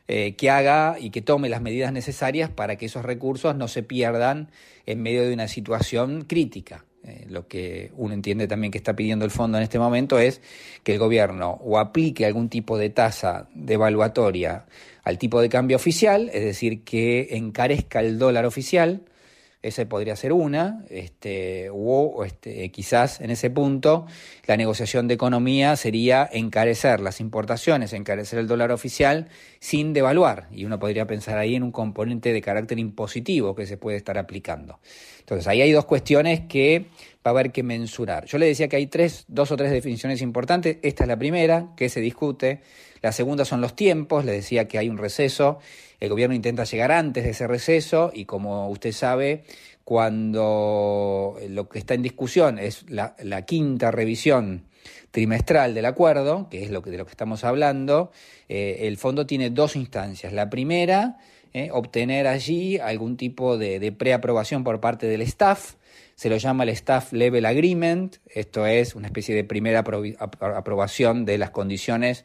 eh, 0.09 0.35
que 0.35 0.51
haga 0.51 0.97
y 0.99 1.11
que 1.11 1.23
tome 1.23 1.49
las 1.49 1.63
medidas 1.63 1.93
necesarias 1.93 2.51
para 2.51 2.75
que 2.75 2.87
esos 2.87 3.05
recursos 3.05 3.55
no 3.55 3.69
se 3.69 3.85
pierdan 3.85 4.51
en 4.85 5.01
medio 5.01 5.23
de 5.23 5.33
una 5.33 5.47
situación 5.47 6.25
crítica. 6.25 6.85
Eh, 7.05 7.27
lo 7.29 7.47
que 7.47 7.93
uno 7.97 8.13
entiende 8.13 8.49
también 8.49 8.73
que 8.73 8.79
está 8.79 8.97
pidiendo 8.97 9.25
el 9.25 9.31
fondo 9.31 9.59
en 9.59 9.63
este 9.63 9.79
momento 9.79 10.19
es 10.19 10.41
que 10.83 10.95
el 10.95 10.99
gobierno 10.99 11.53
o 11.63 11.79
aplique 11.79 12.27
algún 12.27 12.49
tipo 12.49 12.79
de 12.79 12.91
tasa 12.91 13.47
devaluatoria 13.55 14.65
al 15.05 15.19
tipo 15.19 15.41
de 15.41 15.49
cambio 15.49 15.77
oficial, 15.77 16.31
es 16.35 16.43
decir, 16.45 16.83
que 16.83 17.37
encarezca 17.37 18.01
el 18.01 18.19
dólar 18.19 18.45
oficial, 18.45 19.03
esa 19.65 19.87
podría 19.87 20.15
ser 20.15 20.33
una, 20.35 20.85
este, 20.91 21.71
o 21.73 22.23
este, 22.25 22.71
quizás 22.71 23.21
en 23.23 23.31
ese 23.31 23.49
punto 23.49 24.07
la 24.47 24.59
negociación 24.59 25.09
de 25.09 25.15
economía 25.15 25.75
sería 25.77 26.29
encarecer 26.31 27.01
las 27.01 27.19
importaciones, 27.19 27.95
encarecer 27.95 28.39
el 28.39 28.47
dólar 28.47 28.73
oficial 28.73 29.29
sin 29.61 29.95
devaluar. 29.95 30.49
Y 30.53 30.67
uno 30.67 30.79
podría 30.79 31.07
pensar 31.07 31.39
ahí 31.39 31.55
en 31.55 31.63
un 31.63 31.73
componente 31.73 32.33
de 32.35 32.43
carácter 32.43 32.79
impositivo 32.79 33.55
que 33.55 33.65
se 33.65 33.79
puede 33.79 33.97
estar 33.97 34.19
aplicando. 34.19 34.81
Entonces, 35.21 35.47
ahí 35.47 35.63
hay 35.63 35.73
dos 35.73 35.87
cuestiones 35.87 36.43
que 36.47 36.85
va 37.27 37.31
a 37.31 37.31
haber 37.31 37.51
que 37.51 37.63
mensurar. 37.63 38.27
Yo 38.27 38.37
le 38.37 38.45
decía 38.45 38.69
que 38.69 38.77
hay 38.77 38.87
tres, 38.87 39.25
dos 39.29 39.51
o 39.51 39.57
tres 39.57 39.71
definiciones 39.71 40.21
importantes. 40.21 40.77
Esta 40.83 41.05
es 41.05 41.09
la 41.09 41.17
primera, 41.17 41.69
que 41.75 41.89
se 41.89 42.01
discute. 42.01 42.61
La 43.05 43.13
segunda 43.13 43.45
son 43.45 43.61
los 43.61 43.77
tiempos. 43.77 44.25
Le 44.25 44.33
decía 44.33 44.67
que 44.67 44.79
hay 44.79 44.89
un 44.89 44.99
receso 44.99 45.61
el 46.05 46.11
gobierno 46.11 46.35
intenta 46.35 46.65
llegar 46.65 46.93
antes 46.93 47.25
de 47.25 47.31
ese 47.31 47.47
receso 47.47 48.11
y 48.13 48.25
como 48.27 48.69
usted 48.69 48.93
sabe, 48.93 49.45
cuando 49.85 51.39
lo 51.49 51.69
que 51.69 51.79
está 51.79 51.95
en 51.95 52.03
discusión 52.03 52.59
es 52.59 52.85
la, 52.89 53.15
quinta 53.47 53.91
revisión 53.91 54.65
trimestral 55.11 55.75
del 55.75 55.87
acuerdo, 55.87 56.49
que 56.51 56.63
es 56.63 56.71
lo 56.71 56.83
que, 56.83 56.91
de 56.91 56.99
lo 56.99 57.07
que 57.07 57.11
estamos 57.11 57.45
hablando, 57.45 58.11
eh, 58.49 58.81
el 58.83 58.97
fondo 58.97 59.27
tiene 59.27 59.51
dos 59.51 59.77
instancias. 59.77 60.33
La 60.33 60.51
primera, 60.51 61.19
eh, 61.53 61.71
obtener 61.73 62.27
allí 62.27 62.79
algún 62.79 63.17
tipo 63.17 63.57
de, 63.57 63.79
de 63.79 63.93
preaprobación 63.93 64.65
por 64.65 64.81
parte 64.81 65.07
del 65.07 65.23
staff, 65.23 65.75
se 66.15 66.31
lo 66.31 66.37
llama 66.37 66.65
el 66.65 66.71
Staff 66.71 67.13
Level 67.13 67.47
Agreement, 67.47 68.17
esto 68.27 68.67
es 68.67 68.95
una 68.95 69.09
especie 69.09 69.35
de 69.35 69.45
primera 69.45 69.81
aprobación 69.81 71.25
de 71.25 71.39
las 71.39 71.51
condiciones 71.51 72.25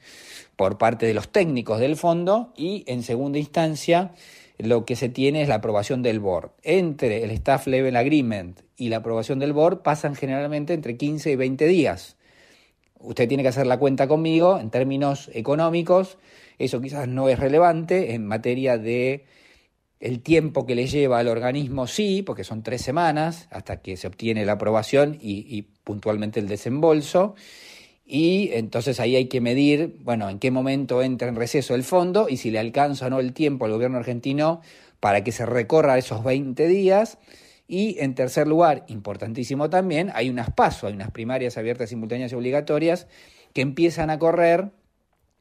por 0.55 0.77
parte 0.77 1.05
de 1.05 1.13
los 1.13 1.29
técnicos 1.29 1.79
del 1.79 1.95
fondo 1.95 2.53
y 2.55 2.83
en 2.87 3.03
segunda 3.03 3.39
instancia 3.39 4.11
lo 4.59 4.85
que 4.85 4.95
se 4.95 5.09
tiene 5.09 5.41
es 5.41 5.47
la 5.47 5.55
aprobación 5.55 6.03
del 6.03 6.19
board. 6.19 6.51
Entre 6.63 7.23
el 7.23 7.31
Staff 7.31 7.65
Level 7.67 7.95
Agreement 7.95 8.59
y 8.75 8.89
la 8.89 8.97
aprobación 8.97 9.39
del 9.39 9.53
board 9.53 9.81
pasan 9.81 10.15
generalmente 10.15 10.73
entre 10.73 10.97
15 10.97 11.31
y 11.31 11.35
20 11.35 11.65
días. 11.65 12.17
Usted 12.99 13.27
tiene 13.27 13.43
que 13.43 13.49
hacer 13.49 13.65
la 13.65 13.79
cuenta 13.79 14.07
conmigo 14.07 14.59
en 14.59 14.69
términos 14.69 15.31
económicos, 15.33 16.17
eso 16.57 16.81
quizás 16.81 17.07
no 17.07 17.29
es 17.29 17.39
relevante 17.39 18.13
en 18.13 18.27
materia 18.27 18.77
de 18.77 19.25
el 19.99 20.21
tiempo 20.21 20.65
que 20.65 20.75
le 20.75 20.87
lleva 20.87 21.19
al 21.19 21.27
organismo 21.27 21.87
sí, 21.87 22.21
porque 22.21 22.43
son 22.43 22.63
tres 22.63 22.81
semanas 22.81 23.47
hasta 23.51 23.81
que 23.81 23.97
se 23.97 24.07
obtiene 24.07 24.45
la 24.45 24.53
aprobación 24.53 25.17
y, 25.21 25.63
puntualmente 25.83 26.39
el 26.39 26.47
desembolso 26.47 27.35
y 28.05 28.51
entonces 28.53 28.99
ahí 28.99 29.15
hay 29.15 29.25
que 29.25 29.41
medir, 29.41 29.97
bueno, 30.01 30.29
en 30.29 30.39
qué 30.39 30.51
momento 30.51 31.01
entra 31.01 31.27
en 31.27 31.35
receso 31.35 31.73
el 31.75 31.83
fondo 31.83 32.27
y 32.29 32.37
si 32.37 32.51
le 32.51 32.59
alcanza 32.59 33.07
o 33.07 33.09
no 33.09 33.19
el 33.19 33.33
tiempo 33.33 33.65
al 33.65 33.71
gobierno 33.71 33.97
argentino 33.97 34.61
para 34.99 35.23
que 35.23 35.31
se 35.31 35.45
recorra 35.45 35.97
esos 35.97 36.23
20 36.23 36.67
días. 36.67 37.17
Y 37.67 37.97
en 37.99 38.15
tercer 38.15 38.47
lugar, 38.47 38.83
importantísimo 38.87 39.69
también, 39.69 40.11
hay 40.15 40.29
unas 40.29 40.49
pasos, 40.49 40.85
hay 40.85 40.93
unas 40.93 41.11
primarias 41.11 41.55
abiertas, 41.57 41.89
simultáneas 41.89 42.31
y 42.31 42.35
obligatorias 42.35 43.07
que 43.53 43.61
empiezan 43.61 44.09
a 44.09 44.17
correr 44.17 44.71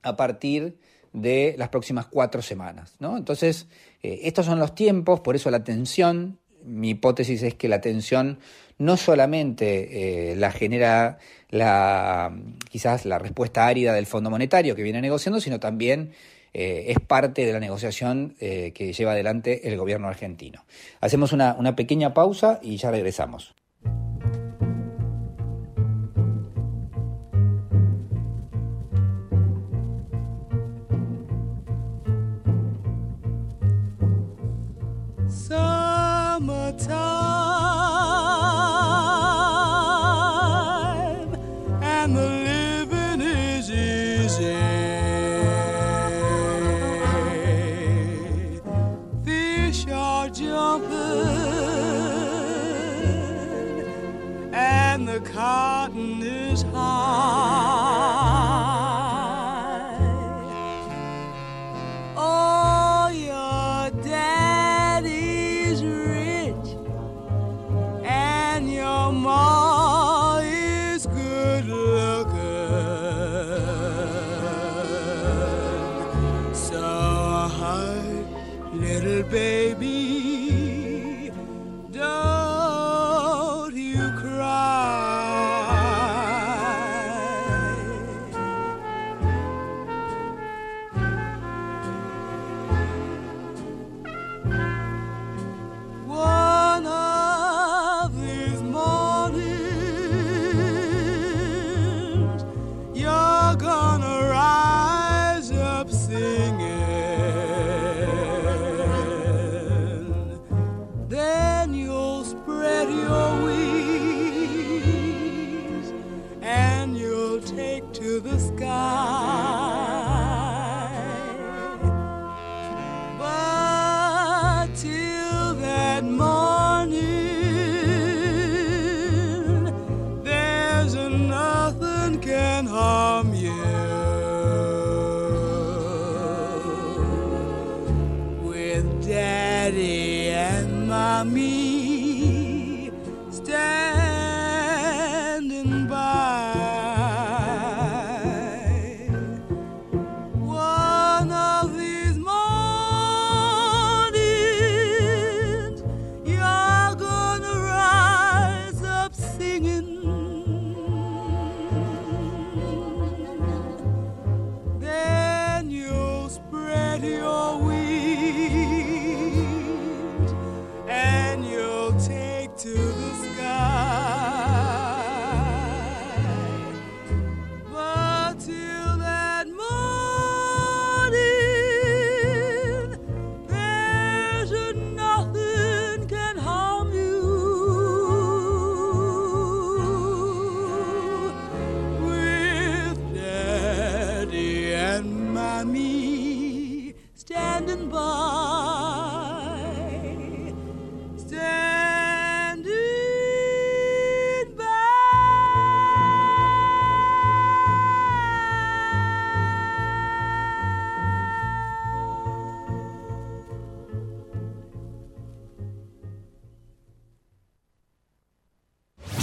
a 0.02 0.16
partir 0.16 0.78
de 1.12 1.54
las 1.58 1.68
próximas 1.68 2.06
cuatro 2.06 2.42
semanas. 2.42 2.94
¿no? 2.98 3.16
Entonces, 3.16 3.66
eh, 4.02 4.20
estos 4.24 4.46
son 4.46 4.58
los 4.58 4.74
tiempos, 4.74 5.20
por 5.20 5.36
eso 5.36 5.50
la 5.50 5.64
tensión, 5.64 6.38
mi 6.64 6.90
hipótesis 6.90 7.42
es 7.42 7.54
que 7.54 7.68
la 7.68 7.80
tensión 7.80 8.38
no 8.78 8.96
solamente 8.96 10.30
eh, 10.32 10.36
la 10.36 10.52
genera 10.52 11.18
la, 11.50 12.36
quizás 12.70 13.04
la 13.04 13.18
respuesta 13.18 13.66
árida 13.66 13.92
del 13.92 14.06
Fondo 14.06 14.30
Monetario 14.30 14.76
que 14.76 14.82
viene 14.82 15.00
negociando, 15.00 15.40
sino 15.40 15.58
también 15.58 16.12
eh, 16.54 16.86
es 16.88 17.00
parte 17.00 17.44
de 17.44 17.52
la 17.52 17.60
negociación 17.60 18.36
que 18.38 18.92
lleva 18.96 19.12
adelante 19.12 19.68
el 19.68 19.76
gobierno 19.76 20.08
argentino. 20.08 20.64
Hacemos 21.00 21.32
una, 21.32 21.54
una 21.58 21.74
pequeña 21.74 22.14
pausa 22.14 22.60
y 22.62 22.76
ya 22.76 22.90
regresamos. 22.90 23.54
summertime. 36.38 37.47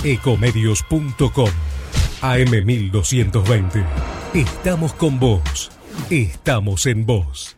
Ecomedios.com 0.06 1.50
AM1220. 2.22 3.84
Estamos 4.36 4.94
con 4.94 5.20
vos. 5.20 5.72
Estamos 6.12 6.86
en 6.86 7.08
vos. 7.08 7.58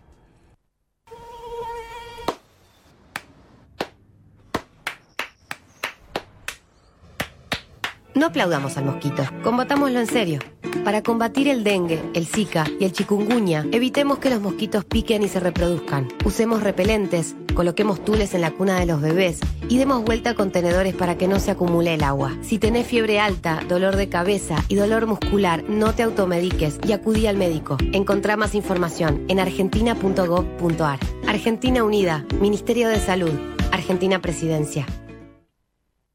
No 8.16 8.28
aplaudamos 8.28 8.78
al 8.78 8.86
mosquito, 8.86 9.24
combatámoslo 9.44 10.00
en 10.00 10.08
serio. 10.08 10.40
Para 10.86 11.04
combatir 11.04 11.50
el 11.50 11.66
dengue, 11.66 12.02
el 12.14 12.26
zika 12.26 12.66
y 12.80 12.86
el 12.86 12.94
chikungunya, 12.94 13.66
evitemos 13.74 14.20
que 14.20 14.30
los 14.30 14.40
mosquitos 14.40 14.86
piquen 14.86 15.22
y 15.22 15.28
se 15.28 15.42
reproduzcan. 15.42 16.08
Usemos 16.24 16.64
repelentes, 16.64 17.36
coloquemos 17.58 18.06
tules 18.06 18.36
en 18.36 18.42
la 18.42 18.52
cuna 18.52 18.80
de 18.80 18.86
los 18.86 19.02
bebés 19.02 19.40
y 19.68 19.80
demos 19.80 20.04
vuelta 20.04 20.30
a 20.30 20.36
contenedores 20.36 20.94
para 20.94 21.18
que 21.18 21.28
no 21.28 21.40
se 21.40 21.50
acumule 21.50 21.96
el 21.96 22.04
agua. 22.04 22.38
Si 22.44 22.60
tenés 22.60 22.86
fiebre 22.86 23.20
alta, 23.20 23.64
dolor 23.68 23.96
de 23.96 24.10
cabeza 24.10 24.64
y 24.68 24.76
dolor 24.76 25.08
muscular, 25.08 25.64
no 25.68 25.96
te 25.96 26.04
automediques 26.04 26.78
y 26.88 26.92
acudí 26.92 27.26
al 27.26 27.36
médico. 27.36 27.78
Encontrá 27.94 28.38
más 28.38 28.54
información 28.54 29.26
en 29.28 29.40
argentina.gov.ar. 29.40 31.00
Argentina 31.28 31.84
Unida, 31.84 32.28
Ministerio 32.40 32.90
de 32.90 33.00
Salud, 33.00 33.34
Argentina 33.72 34.22
Presidencia. 34.22 34.86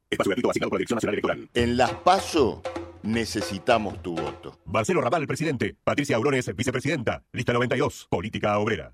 Espacio 0.09 0.29
gratuito 0.29 0.49
asignado 0.49 0.69
por 0.69 0.77
la 0.77 0.79
Dirección 0.79 0.95
Nacional 0.95 1.13
Electoral. 1.15 1.49
En 1.55 1.75
las 1.75 1.91
PASO 1.91 2.61
necesitamos 3.01 4.01
tu 4.01 4.15
voto. 4.15 4.59
Marcelo 4.63 5.01
Raval, 5.01 5.27
presidente. 5.27 5.75
Patricia 5.83 6.15
Aurones, 6.15 6.55
vicepresidenta. 6.55 7.21
Lista 7.33 7.51
92. 7.51 8.07
Política 8.09 8.57
obrera. 8.59 8.93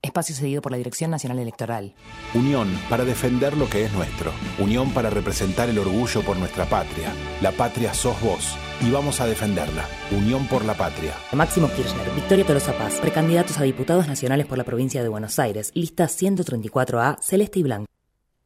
Espacio 0.00 0.32
cedido 0.32 0.62
por 0.62 0.70
la 0.70 0.78
Dirección 0.78 1.10
Nacional 1.10 1.40
Electoral. 1.40 1.92
Unión 2.32 2.68
para 2.88 3.04
defender 3.04 3.56
lo 3.56 3.68
que 3.68 3.84
es 3.84 3.92
nuestro. 3.92 4.32
Unión 4.60 4.92
para 4.92 5.10
representar 5.10 5.68
el 5.68 5.78
orgullo 5.78 6.22
por 6.22 6.36
nuestra 6.36 6.66
patria. 6.66 7.12
La 7.42 7.50
patria 7.50 7.92
sos 7.92 8.20
vos. 8.20 8.56
Y 8.80 8.92
vamos 8.92 9.20
a 9.20 9.26
defenderla. 9.26 9.84
Unión 10.12 10.46
por 10.46 10.64
la 10.64 10.74
patria. 10.74 11.14
Máximo 11.32 11.68
Kirchner, 11.68 12.08
Victoria 12.14 12.46
Tolosa 12.46 12.78
Paz, 12.78 13.00
precandidatos 13.00 13.58
a 13.58 13.64
diputados 13.64 14.06
nacionales 14.06 14.46
por 14.46 14.56
la 14.56 14.62
provincia 14.62 15.02
de 15.02 15.08
Buenos 15.08 15.36
Aires. 15.40 15.72
Lista 15.74 16.04
134A, 16.04 17.18
celeste 17.20 17.58
y 17.58 17.62
blanco. 17.64 17.86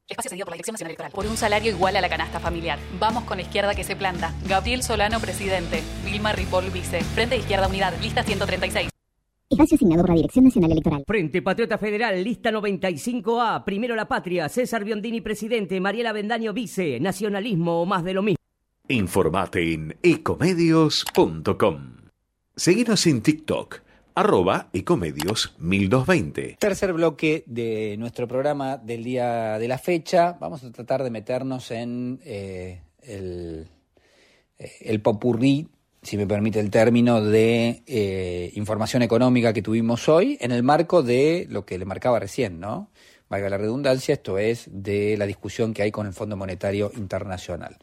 Espacio 0.08 0.30
cedido 0.30 0.46
por 0.46 0.52
la 0.52 0.56
Dirección 0.56 0.72
Nacional 0.72 0.92
Electoral. 0.92 1.12
Por 1.12 1.26
un 1.26 1.36
salario 1.36 1.70
igual 1.70 1.96
a 1.96 2.00
la 2.00 2.08
canasta 2.08 2.40
familiar. 2.40 2.78
Vamos 2.98 3.24
con 3.24 3.36
la 3.36 3.42
izquierda 3.42 3.74
que 3.74 3.84
se 3.84 3.94
planta. 3.94 4.34
Gabriel 4.48 4.82
Solano, 4.82 5.20
presidente. 5.20 5.82
Vilma 6.02 6.32
Ripoll, 6.32 6.70
vice. 6.70 7.02
Frente 7.02 7.34
de 7.34 7.42
Izquierda 7.42 7.68
Unidad, 7.68 7.92
lista 8.00 8.22
136. 8.22 8.88
Espacio 9.52 9.74
asignado 9.74 10.02
por 10.02 10.10
la 10.10 10.16
Dirección 10.16 10.46
Nacional 10.46 10.72
Electoral. 10.72 11.04
Frente 11.06 11.42
Patriota 11.42 11.76
Federal, 11.76 12.24
lista 12.24 12.50
95A. 12.50 13.64
Primero 13.64 13.94
la 13.94 14.08
patria. 14.08 14.48
César 14.48 14.82
Biondini, 14.82 15.20
presidente. 15.20 15.78
Mariela 15.78 16.12
Bendaño, 16.12 16.54
vice. 16.54 16.98
Nacionalismo 17.00 17.82
o 17.82 17.86
más 17.86 18.02
de 18.02 18.14
lo 18.14 18.22
mismo. 18.22 18.38
Informate 18.88 19.74
en 19.74 19.96
ecomedios.com. 20.02 21.96
Seguinos 22.56 23.06
en 23.06 23.22
TikTok, 23.22 23.80
arroba 24.14 24.70
ecomedios 24.72 25.54
1220. 25.58 26.56
Tercer 26.58 26.92
bloque 26.94 27.44
de 27.46 27.96
nuestro 27.98 28.26
programa 28.26 28.78
del 28.78 29.04
día 29.04 29.58
de 29.58 29.68
la 29.68 29.78
fecha. 29.78 30.38
Vamos 30.40 30.64
a 30.64 30.72
tratar 30.72 31.02
de 31.02 31.10
meternos 31.10 31.70
en 31.70 32.20
eh, 32.24 32.80
el, 33.02 33.68
eh, 34.58 34.70
el 34.80 35.02
popurrí, 35.02 35.68
si 36.02 36.16
me 36.16 36.26
permite 36.26 36.60
el 36.60 36.70
término, 36.70 37.22
de 37.22 37.82
eh, 37.86 38.50
información 38.54 39.02
económica 39.02 39.52
que 39.52 39.62
tuvimos 39.62 40.08
hoy 40.08 40.36
en 40.40 40.52
el 40.52 40.62
marco 40.62 41.02
de 41.02 41.46
lo 41.48 41.64
que 41.64 41.78
le 41.78 41.84
marcaba 41.84 42.18
recién, 42.18 42.60
¿no? 42.60 42.90
valga 43.28 43.48
la 43.48 43.56
redundancia, 43.56 44.12
esto 44.12 44.36
es 44.36 44.68
de 44.70 45.16
la 45.16 45.24
discusión 45.24 45.72
que 45.72 45.82
hay 45.82 45.90
con 45.90 46.06
el 46.06 46.12
Fondo 46.12 46.36
Monetario 46.36 46.92
Internacional. 46.96 47.78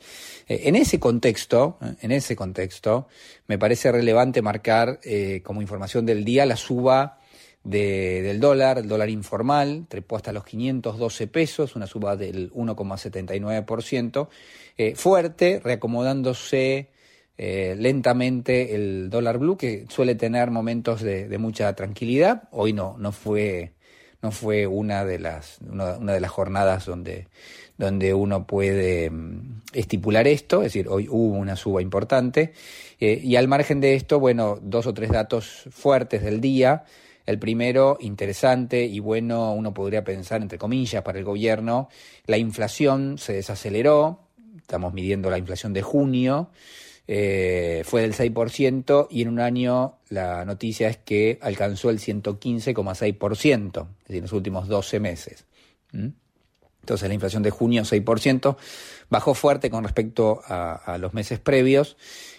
Eh, 0.48 0.62
en 0.66 0.76
ese 0.76 1.00
contexto, 1.00 1.80
eh, 1.82 1.96
en 2.02 2.12
ese 2.12 2.36
contexto, 2.36 3.08
me 3.48 3.58
parece 3.58 3.92
relevante 3.92 4.44
marcar 4.44 5.00
como 5.44 5.62
información 5.62 6.06
del 6.06 6.24
día 6.24 6.46
la 6.46 6.56
suba 6.56 7.20
de, 7.64 8.22
del 8.22 8.40
dólar, 8.40 8.78
el 8.80 8.88
dólar 8.88 9.10
informal, 9.10 9.86
trepó 9.88 10.16
hasta 10.16 10.32
los 10.32 10.46
512 10.46 11.28
pesos, 11.28 11.76
una 11.76 11.88
suba 11.88 12.16
del 12.16 12.52
1,79%, 12.54 14.28
eh, 14.78 14.96
fuerte, 14.96 15.60
reacomodándose 15.64 16.90
eh, 17.42 17.74
lentamente 17.80 18.76
el 18.76 19.10
dólar 19.10 19.38
blue, 19.38 19.56
que 19.56 19.86
suele 19.88 20.16
tener 20.16 20.52
momentos 20.52 21.02
de, 21.02 21.30
de 21.30 21.38
mucha 21.38 21.74
tranquilidad. 21.74 22.50
Hoy 22.52 22.74
no, 22.74 22.98
no 23.00 23.14
fue 23.14 23.72
no 24.22 24.32
fue 24.32 24.68
una 24.68 25.06
de 25.06 25.20
las 25.20 25.60
una, 25.62 25.96
de 25.96 26.20
las 26.20 26.32
jornadas 26.32 26.86
donde 26.86 27.28
donde 27.78 28.14
uno 28.14 28.46
puede 28.46 29.10
mm, 29.10 29.62
estipular 29.72 30.28
esto, 30.28 30.58
es 30.58 30.74
decir, 30.74 30.90
hoy 30.90 31.08
hubo 31.10 31.38
una 31.38 31.56
suba 31.56 31.82
importante 31.82 32.52
eh, 33.00 33.22
y 33.24 33.38
al 33.38 33.48
margen 33.48 33.80
de 33.80 33.96
esto, 33.96 34.20
bueno, 34.20 34.60
dos 34.62 34.86
o 34.86 34.94
tres 34.94 35.10
datos 35.10 35.64
fuertes 35.72 36.22
del 36.22 36.42
día. 36.42 36.84
El 37.26 37.40
primero, 37.40 37.98
interesante 38.02 38.84
y 38.84 39.00
bueno, 39.00 39.54
uno 39.54 39.74
podría 39.74 40.04
pensar, 40.04 40.42
entre 40.42 40.58
comillas, 40.58 41.04
para 41.04 41.20
el 41.20 41.24
gobierno, 41.24 41.88
la 42.26 42.38
inflación 42.38 43.18
se 43.18 43.32
desaceleró, 43.32 44.28
estamos 44.58 44.94
midiendo 44.94 45.30
la 45.30 45.38
inflación 45.38 45.72
de 45.72 45.84
junio, 45.84 46.50
eh, 47.12 47.82
fue 47.86 48.04
del 48.04 48.14
6% 48.14 49.08
y 49.10 49.24
en 49.24 49.30
un 49.30 49.40
año 49.40 49.98
la 50.10 50.46
noticia 50.46 50.90
es 50.90 50.98
que 50.98 51.40
alcanzó 51.42 51.90
el 51.90 51.98
115,6%, 51.98 53.88
es 54.04 54.08
decir, 54.08 54.16
en 54.18 54.22
los 54.22 54.32
últimos 54.32 54.68
12 54.68 55.00
meses. 55.00 55.48
Entonces 55.92 57.08
la 57.08 57.16
inflación 57.16 57.42
de 57.42 57.50
junio 57.50 57.82
6%, 57.82 58.58
bajó 59.10 59.34
fuerte 59.34 59.72
con 59.72 59.84
respecto 59.84 60.42
a, 60.46 61.00
los 61.00 61.16
meses 61.16 61.40
previos. 61.40 61.98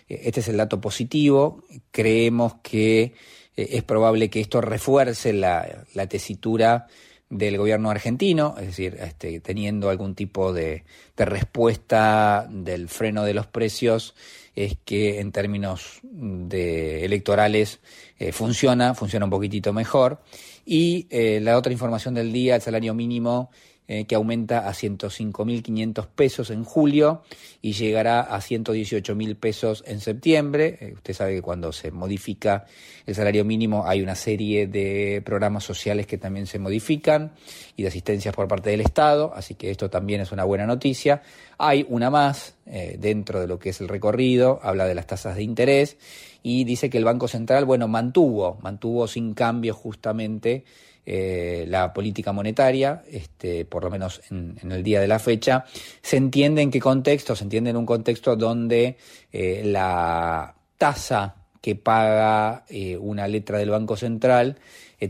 Eh, 0.08 0.20
este 0.26 0.38
es 0.38 0.46
el 0.46 0.58
dato 0.58 0.80
positivo. 0.80 1.64
Creemos 1.90 2.54
que 2.62 3.02
eh, 3.02 3.12
es 3.56 3.82
probable 3.82 4.30
que 4.30 4.40
esto 4.40 4.60
refuerce 4.60 5.32
la, 5.32 5.84
tesitura 6.08 6.86
del 7.28 7.58
gobierno 7.58 7.90
argentino, 7.90 8.54
es 8.56 8.66
decir, 8.66 8.98
este, 9.00 9.40
teniendo 9.40 9.90
algún 9.90 10.14
tipo 10.14 10.52
de, 10.52 10.84
respuesta 11.16 12.46
del 12.48 12.88
freno 12.88 13.24
de 13.24 13.34
los 13.34 13.48
precios, 13.48 14.14
es 14.54 14.76
que 14.84 15.20
en 15.20 15.32
términos 15.32 16.00
de 16.02 17.04
electorales 17.04 17.80
eh, 18.18 18.32
funciona, 18.32 18.94
funciona 18.94 19.26
un 19.26 19.30
poquitito 19.30 19.72
mejor. 19.72 20.20
Y 20.64 21.08
la 21.40 21.56
otra 21.56 21.72
información 21.72 22.14
del 22.14 22.32
día, 22.32 22.54
el 22.54 22.62
salario 22.62 22.94
mínimo 22.94 23.50
eh, 23.92 24.04
que 24.04 24.14
aumenta 24.14 24.68
a 24.68 24.72
105.500 24.72 26.06
pesos 26.14 26.50
en 26.50 26.62
julio 26.62 27.22
y 27.60 27.72
llegará 27.72 28.20
a 28.20 28.38
118.000 28.38 29.34
pesos 29.34 29.82
en 29.84 29.98
septiembre. 29.98 30.78
Eh, 30.80 30.92
usted 30.94 31.12
sabe 31.12 31.34
que 31.34 31.42
cuando 31.42 31.72
se 31.72 31.90
modifica 31.90 32.66
el 33.04 33.16
salario 33.16 33.44
mínimo 33.44 33.88
hay 33.88 34.00
una 34.00 34.14
serie 34.14 34.68
de 34.68 35.22
programas 35.24 35.64
sociales 35.64 36.06
que 36.06 36.18
también 36.18 36.46
se 36.46 36.60
modifican 36.60 37.32
y 37.74 37.82
de 37.82 37.88
asistencias 37.88 38.32
por 38.32 38.46
parte 38.46 38.70
del 38.70 38.82
Estado, 38.82 39.32
así 39.34 39.56
que 39.56 39.72
esto 39.72 39.90
también 39.90 40.20
es 40.20 40.30
una 40.30 40.44
buena 40.44 40.66
noticia. 40.66 41.22
Hay 41.58 41.84
una 41.88 42.10
más 42.10 42.54
eh, 42.66 42.96
dentro 42.96 43.40
de 43.40 43.48
lo 43.48 43.58
que 43.58 43.70
es 43.70 43.80
el 43.80 43.88
recorrido, 43.88 44.60
habla 44.62 44.86
de 44.86 44.94
las 44.94 45.08
tasas 45.08 45.34
de 45.34 45.42
interés 45.42 45.96
y 46.44 46.62
dice 46.62 46.90
que 46.90 46.98
el 46.98 47.04
Banco 47.04 47.26
Central, 47.26 47.64
bueno, 47.64 47.88
mantuvo, 47.88 48.56
mantuvo 48.62 49.08
sin 49.08 49.34
cambio 49.34 49.74
justamente 49.74 50.62
eh, 51.06 51.64
la 51.66 51.92
política 51.92 52.32
monetaria, 52.32 53.02
este, 53.10 53.64
por 53.64 53.84
lo 53.84 53.90
menos 53.90 54.20
en, 54.30 54.58
el 54.70 54.82
día 54.82 55.00
de 55.00 55.08
la 55.08 55.18
fecha, 55.18 55.64
se 56.02 56.18
entiende 56.18 56.62
en 56.62 56.70
qué 56.70 56.78
contexto, 56.78 57.34
se 57.34 57.44
entiende 57.44 57.70
en 57.70 57.76
un 57.76 57.86
contexto 57.86 58.36
donde 58.36 58.96
eh, 59.32 59.62
la 59.64 60.54
tasa 60.76 61.36
que 61.60 61.74
paga 61.74 62.64
eh, 62.68 62.96
una 62.96 63.26
letra 63.28 63.58
del 63.58 63.70
Banco 63.70 63.96
Central 63.96 64.58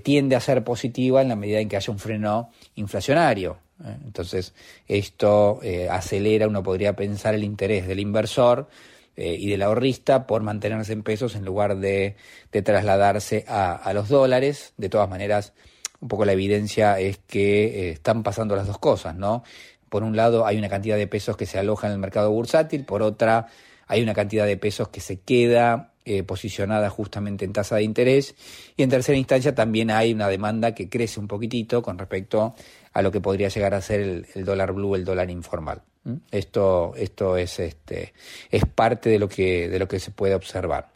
tiende 0.05 0.37
a 0.37 0.41
ser 0.41 0.63
positiva 0.63 1.21
en 1.21 1.29
la 1.29 1.37
medida 1.37 1.59
en 1.59 1.69
que 1.69 1.77
haya 1.77 1.93
un 1.93 1.99
freno 1.99 2.51
inflacionario. 2.77 3.59
Entonces, 4.05 4.55
esto 4.87 5.61
acelera, 5.91 6.47
uno 6.47 6.63
podría 6.63 6.95
pensar, 6.95 7.35
el 7.35 7.43
interés 7.43 7.89
del 7.89 7.99
inversor 7.99 8.69
y 9.17 9.51
del 9.51 9.63
ahorrista 9.63 10.29
por 10.29 10.43
mantenerse 10.43 10.93
en 10.93 11.03
pesos 11.03 11.35
en 11.35 11.45
lugar 11.45 11.79
de, 11.79 12.15
trasladarse 12.53 13.45
a, 13.49 13.91
los 13.93 14.09
dólares. 14.09 14.75
De 14.77 14.89
todas 14.89 15.09
maneras, 15.09 15.55
un 16.01 16.09
poco 16.09 16.25
la 16.25 16.33
evidencia 16.33 16.99
es 16.99 17.19
que 17.19 17.65
eh, 17.65 17.91
están 17.91 18.23
pasando 18.23 18.57
las 18.57 18.67
dos 18.67 18.79
cosas, 18.79 19.15
¿no? 19.15 19.45
Por 19.89 20.03
un 20.03 20.17
lado 20.17 20.47
hay 20.47 20.57
una 20.57 20.69
cantidad 20.69 20.97
de 20.97 21.07
pesos 21.07 21.37
que 21.37 21.47
se 21.47 21.59
aloja 21.59 21.87
en 21.87 21.95
el 21.95 21.99
mercado 21.99 22.31
bursátil, 22.31 22.85
por 22.85 23.03
otra 23.03 23.49
hay 23.87 24.03
una 24.03 24.15
cantidad 24.15 24.47
de 24.47 24.57
pesos 24.57 24.89
que 24.89 25.01
se 25.01 25.21
queda 25.21 25.93
eh, 26.05 26.23
posicionada 26.23 26.89
justamente 26.89 27.45
en 27.45 27.53
tasa 27.53 27.77
de 27.77 27.83
interés 27.83 28.35
y 28.77 28.83
en 28.83 28.89
tercera 28.89 29.19
instancia 29.19 29.55
también 29.55 29.91
hay 29.91 30.13
una 30.13 30.29
demanda 30.29 30.75
que 30.75 30.89
crece 30.89 31.21
un 31.21 31.29
poquitito 31.29 31.83
con 31.83 31.99
respecto 31.99 32.55
a 32.93 33.03
lo 33.03 33.11
que 33.11 33.21
podría 33.21 33.49
llegar 33.49 33.75
a 33.75 33.83
ser 33.83 34.01
el, 34.35 34.45
dólar 34.45 34.73
blue, 34.73 34.95
el 34.95 35.05
dólar 35.05 35.31
informal. 35.31 35.83
Esto, 36.31 36.95
esto 36.97 37.37
es, 37.37 37.59
este, 37.59 38.15
es 38.51 38.65
parte 38.65 39.11
de 39.11 39.19
lo, 39.19 39.29
que, 39.29 39.69
de 39.69 39.79
lo 39.79 39.87
que 39.87 40.01
se 40.01 40.11
puede 40.11 40.35
observar. 40.35 40.89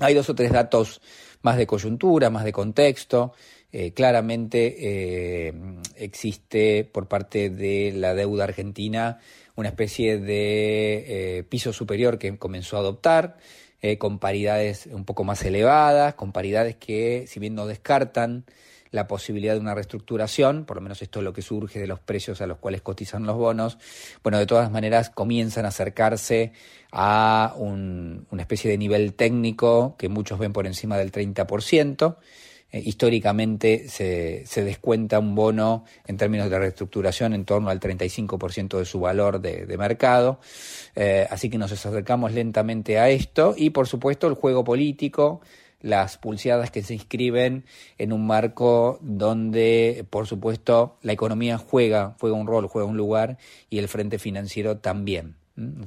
Hay 0.00 0.14
dos 0.14 0.28
o 0.28 0.34
tres 0.34 0.50
datos 0.50 1.00
más 1.42 1.56
de 1.56 1.66
coyuntura, 1.66 2.30
más 2.30 2.44
de 2.44 2.52
contexto. 2.52 3.34
Eh, 3.76 3.92
claramente 3.92 4.76
eh, 5.48 5.52
existe 5.96 6.84
por 6.84 7.08
parte 7.08 7.50
de 7.50 7.90
la 7.92 8.14
deuda 8.14 8.44
argentina 8.44 9.18
una 9.56 9.70
especie 9.70 10.20
de 10.20 11.38
eh, 11.38 11.42
piso 11.42 11.72
superior 11.72 12.16
que 12.16 12.38
comenzó 12.38 12.76
a 12.76 12.80
adoptar, 12.80 13.36
con 13.98 14.18
paridades 14.18 14.86
un 14.86 15.04
poco 15.04 15.24
más 15.24 15.44
elevadas, 15.44 16.14
con 16.14 16.32
paridades 16.32 16.74
que, 16.76 17.26
si 17.26 17.38
bien 17.38 17.54
no 17.54 17.66
descartan 17.66 18.46
la 18.92 19.06
posibilidad 19.06 19.52
de 19.52 19.60
una 19.60 19.74
reestructuración, 19.74 20.64
por 20.64 20.76
lo 20.76 20.80
menos 20.80 21.02
esto 21.02 21.18
es 21.18 21.24
lo 21.24 21.34
que 21.34 21.42
surge 21.42 21.80
de 21.80 21.86
los 21.86 22.00
precios 22.00 22.40
a 22.40 22.46
los 22.46 22.56
cuales 22.56 22.80
cotizan 22.80 23.26
los 23.26 23.36
bonos, 23.36 23.76
bueno, 24.22 24.38
de 24.38 24.46
todas 24.46 24.70
maneras 24.70 25.10
comienzan 25.10 25.66
a 25.66 25.68
acercarse 25.68 26.52
a 26.92 27.54
una 27.58 28.40
especie 28.40 28.70
de 28.70 28.78
nivel 28.78 29.12
técnico 29.12 29.96
que 29.98 30.08
muchos 30.08 30.38
ven 30.38 30.54
por 30.54 30.66
encima 30.66 30.96
del 30.96 31.12
30%. 31.12 32.16
Eh, 32.74 32.82
históricamente 32.84 33.88
se, 33.88 34.44
se, 34.46 34.64
descuenta 34.64 35.20
un 35.20 35.36
bono 35.36 35.84
en 36.08 36.16
términos 36.16 36.50
de 36.50 36.58
reestructuración 36.58 37.32
en 37.32 37.44
torno 37.44 37.70
al 37.70 37.78
35% 37.78 38.78
de 38.78 38.84
su 38.84 38.98
valor 38.98 39.40
de, 39.40 39.78
mercado. 39.78 40.40
Eh, 40.96 41.24
así 41.30 41.48
que 41.48 41.56
nos 41.56 41.70
acercamos 41.70 42.32
lentamente 42.32 42.98
a 42.98 43.10
esto 43.10 43.54
y 43.56 43.70
por 43.70 43.86
supuesto 43.86 44.26
el 44.26 44.34
juego 44.34 44.64
político 44.64 45.40
las 45.82 46.18
pulseadas 46.18 46.72
que 46.72 46.82
se 46.82 46.94
inscriben 46.94 47.64
en 47.96 48.12
un 48.12 48.26
marco 48.26 48.98
donde, 49.02 50.04
por 50.10 50.26
supuesto, 50.26 50.98
la 51.02 51.12
economía 51.12 51.58
juega, 51.58 52.16
juega 52.18 52.34
un 52.34 52.48
rol, 52.48 52.66
juega 52.66 52.88
un 52.88 52.96
lugar 52.96 53.38
y 53.70 53.78
el 53.78 53.86
frente 53.86 54.18
financiero 54.18 54.78
también. 54.78 55.36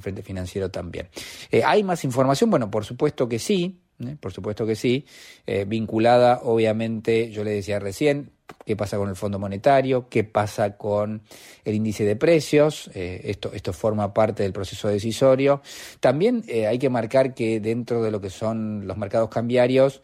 Frente 0.00 0.22
financiero 0.22 0.70
también. 0.70 1.08
Eh, 1.50 1.64
¿Hay 1.66 1.82
más 1.82 2.02
información? 2.04 2.48
Bueno, 2.48 2.70
por 2.70 2.86
supuesto 2.86 3.28
que 3.28 3.38
sí. 3.38 3.82
¿Eh? 4.00 4.16
por 4.20 4.32
supuesto 4.32 4.66
que 4.66 4.76
sí, 4.76 5.04
eh, 5.46 5.64
vinculada 5.66 6.40
obviamente, 6.42 7.30
yo 7.30 7.44
le 7.44 7.52
decía 7.52 7.78
recién, 7.78 8.30
qué 8.64 8.76
pasa 8.76 8.96
con 8.96 9.08
el 9.08 9.16
Fondo 9.16 9.38
Monetario, 9.38 10.08
qué 10.08 10.24
pasa 10.24 10.76
con 10.76 11.22
el 11.64 11.74
índice 11.74 12.04
de 12.04 12.16
precios, 12.16 12.90
eh, 12.94 13.22
esto, 13.24 13.50
esto 13.52 13.72
forma 13.72 14.12
parte 14.12 14.42
del 14.42 14.52
proceso 14.52 14.88
decisorio. 14.88 15.62
También 16.00 16.44
hay 16.48 16.78
que 16.78 16.90
marcar 16.90 17.34
que 17.34 17.60
dentro 17.60 18.02
de 18.02 18.10
lo 18.10 18.20
que 18.20 18.30
son 18.30 18.86
los 18.86 18.96
mercados 18.96 19.28
cambiarios, 19.28 20.02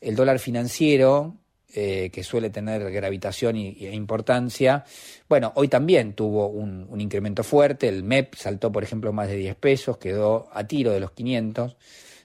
el 0.00 0.16
dólar 0.16 0.38
financiero, 0.38 1.36
que 1.72 2.22
suele 2.22 2.50
tener 2.50 2.88
gravitación 2.92 3.56
e 3.56 3.92
importancia, 3.92 4.84
bueno, 5.28 5.50
hoy 5.56 5.66
también 5.66 6.12
tuvo 6.12 6.46
un, 6.46 6.86
un, 6.88 7.00
incremento 7.00 7.42
fuerte, 7.42 7.88
el 7.88 8.04
MEP 8.04 8.36
saltó, 8.36 8.70
por 8.70 8.84
ejemplo, 8.84 9.12
más 9.12 9.26
de 9.26 9.34
10 9.34 9.56
pesos, 9.56 9.98
quedó 9.98 10.48
a 10.52 10.68
tiro 10.68 10.92
de 10.92 11.00
los 11.00 11.10
500. 11.10 11.76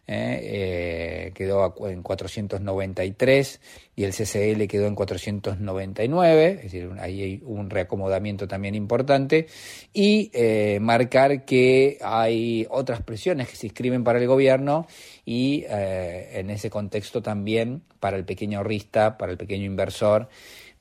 ¿Eh? 0.10 1.30
Eh, 1.30 1.32
quedó 1.36 1.76
en 1.88 2.02
493 2.02 3.62
y 3.96 4.04
el 4.04 4.12
CCL 4.12 4.66
quedó 4.68 4.88
en 4.88 4.96
499, 4.96 6.50
es 6.50 6.64
decir, 6.64 6.90
ahí 7.00 7.22
hay 7.22 7.42
un 7.46 7.70
reacomodamiento 7.70 8.48
también 8.48 8.74
importante, 8.74 9.46
y 9.94 10.32
eh, 10.34 10.80
marcar 10.82 11.46
que 11.46 12.00
hay 12.02 12.66
otras 12.72 13.04
presiones 13.04 13.50
que 13.50 13.56
se 13.56 13.68
inscriben 13.68 14.04
para 14.04 14.20
el 14.20 14.26
gobierno 14.26 14.88
y 15.26 15.66
en 15.70 16.50
ese 16.50 16.72
contexto 16.72 17.22
también 17.22 17.84
para 18.00 18.18
el 18.18 18.26
pequeño 18.26 18.58
ahorrista, 18.58 19.18
para 19.18 19.32
el 19.32 19.38
pequeño 19.38 19.66
inversor, 19.66 20.28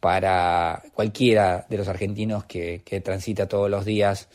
para 0.01 0.83
cualquiera 0.95 1.67
de 1.69 1.77
los 1.77 1.89
argentinos 1.89 2.45
que 2.45 3.03
transita 3.05 3.47
todos 3.47 3.69
los 3.69 3.85
días 3.85 4.29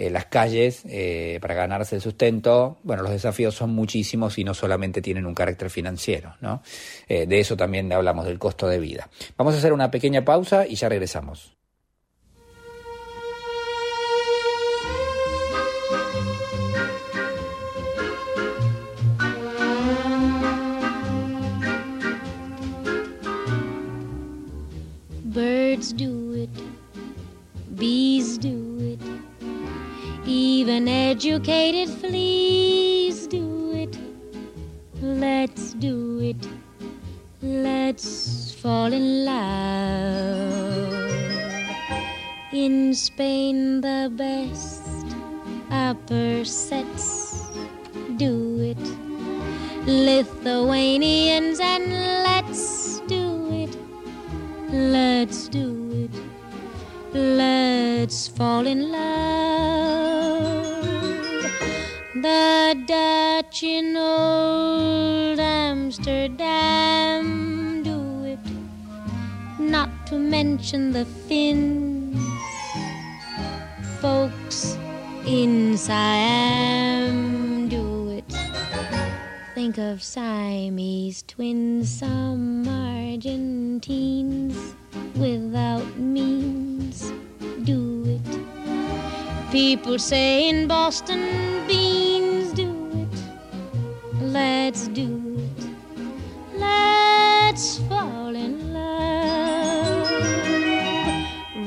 eh, 0.00 0.08
las 0.08 0.24
calles 0.24 0.80
eh, 0.88 1.38
para 1.42 1.52
ganarse 1.52 1.94
el 1.94 2.00
sustento, 2.00 2.78
bueno, 2.84 3.02
los 3.02 3.12
desafíos 3.12 3.54
son 3.54 3.74
muchísimos 3.74 4.38
y 4.38 4.44
no 4.44 4.54
solamente 4.54 5.02
tienen 5.02 5.26
un 5.26 5.34
carácter 5.34 5.68
financiero, 5.68 6.36
¿no? 6.40 6.62
Eh, 7.06 7.26
de 7.26 7.38
eso 7.38 7.54
también 7.54 7.92
hablamos, 7.92 8.24
del 8.24 8.38
costo 8.38 8.66
de 8.66 8.78
vida. 8.78 9.10
Vamos 9.36 9.52
a 9.54 9.58
hacer 9.58 9.74
una 9.74 9.90
pequeña 9.90 10.24
pausa 10.24 10.66
y 10.66 10.76
ya 10.76 10.88
regresamos. 10.88 11.54
Birds 25.24 25.92
do 25.94 26.34
it, 26.34 26.48
bees 27.76 28.40
do. 28.40 28.59
Even 30.70 30.86
educated 30.86 31.88
fleas 31.88 33.26
do 33.26 33.72
it. 33.74 33.98
Let's 35.02 35.72
do 35.72 36.20
it. 36.20 36.46
Let's 37.42 38.54
fall 38.54 38.92
in 38.92 39.24
love. 39.24 41.10
In 42.52 42.94
Spain, 42.94 43.80
the 43.80 44.12
best 44.14 44.84
upper 45.72 46.44
sets 46.44 47.48
do 48.16 48.60
it. 48.60 48.84
Lithuanians 49.88 51.58
and 51.58 51.90
let's 52.22 53.00
do 53.08 53.50
it. 53.64 53.76
Let's 54.70 55.48
do 55.48 55.90
it. 56.04 56.14
Let's 57.12 58.28
fall 58.28 58.68
in 58.68 58.92
love. 58.92 60.39
The 62.20 62.76
Dutch 62.86 63.62
in 63.62 63.96
old 63.96 65.40
Amsterdam 65.40 66.52
do 67.82 68.24
it. 68.26 68.38
Not 69.58 69.88
to 70.08 70.18
mention 70.18 70.92
the 70.92 71.06
Finns. 71.06 72.20
Folks 74.02 74.76
in 75.24 75.78
Siam 75.78 77.70
do 77.70 78.10
it. 78.10 78.30
Think 79.54 79.78
of 79.78 80.02
Siamese 80.02 81.22
twins, 81.22 81.88
some 81.88 82.68
Argentines 82.68 84.58
without 85.16 85.96
means 85.96 87.14
do. 87.64 87.99
People 89.50 89.98
say 89.98 90.48
in 90.48 90.68
Boston 90.68 91.66
beans 91.66 92.52
do 92.52 92.70
it. 92.94 93.08
Let's 94.22 94.86
do 94.86 95.08
it. 95.38 95.64
Let's 96.56 97.78
fall 97.88 98.36
in 98.36 98.72
love. 98.72 100.08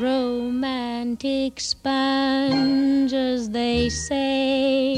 Romantic 0.02 1.60
sponges, 1.60 3.50
they 3.50 3.90
say, 3.90 4.96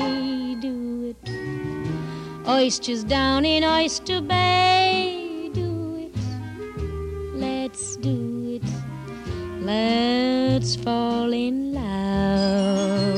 do 0.61 1.15
it. 1.15 1.29
Oysters 2.47 3.03
down 3.03 3.45
in 3.45 3.63
Oyster 3.63 4.21
Bay, 4.21 5.14
Let's 9.65 10.75
fall 10.75 11.33
in 11.33 11.73
love. 11.73 13.15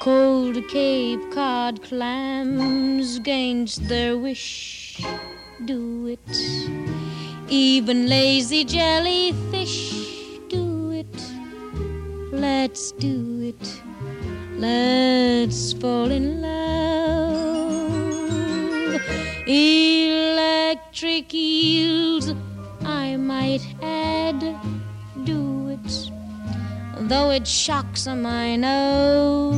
Cold 0.00 0.56
Cape 0.68 1.30
Cod 1.30 1.80
clams 1.80 3.18
against 3.18 3.86
their 3.86 4.18
wish, 4.18 5.00
do 5.64 6.08
it. 6.08 6.18
Even 7.48 8.08
lazy 8.08 8.64
jellyfish, 8.64 9.94
do 10.48 10.90
it. 10.90 11.06
Let's 12.32 12.90
do 12.90 13.42
it. 13.42 13.80
Let's 14.58 15.72
fall 15.74 16.10
in 16.10 16.42
love. 16.42 16.50
Electric 19.46 21.32
Though 27.10 27.30
it 27.32 27.44
shocks 27.44 28.06
'em, 28.06 28.24
I 28.24 28.54
know. 28.54 29.50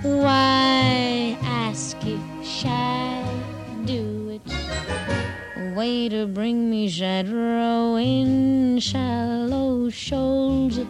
Why 0.00 1.36
ask 1.42 1.98
if 2.06 2.18
shall 2.42 3.28
do 3.84 4.30
it? 4.30 5.76
Way 5.76 6.08
to 6.08 6.26
bring 6.26 6.70
me 6.70 6.88
shad 6.88 7.28
row 7.28 7.96
in 7.96 8.78
shallow 8.80 9.90
shoals. 9.90 10.80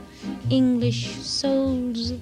English 0.50 1.16
souls 1.16 2.12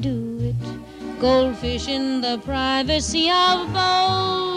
do 0.00 0.18
it. 0.50 1.18
Goldfish 1.18 1.88
in 1.88 2.20
the 2.20 2.36
privacy 2.44 3.30
of 3.30 3.72
bowls 3.72 4.51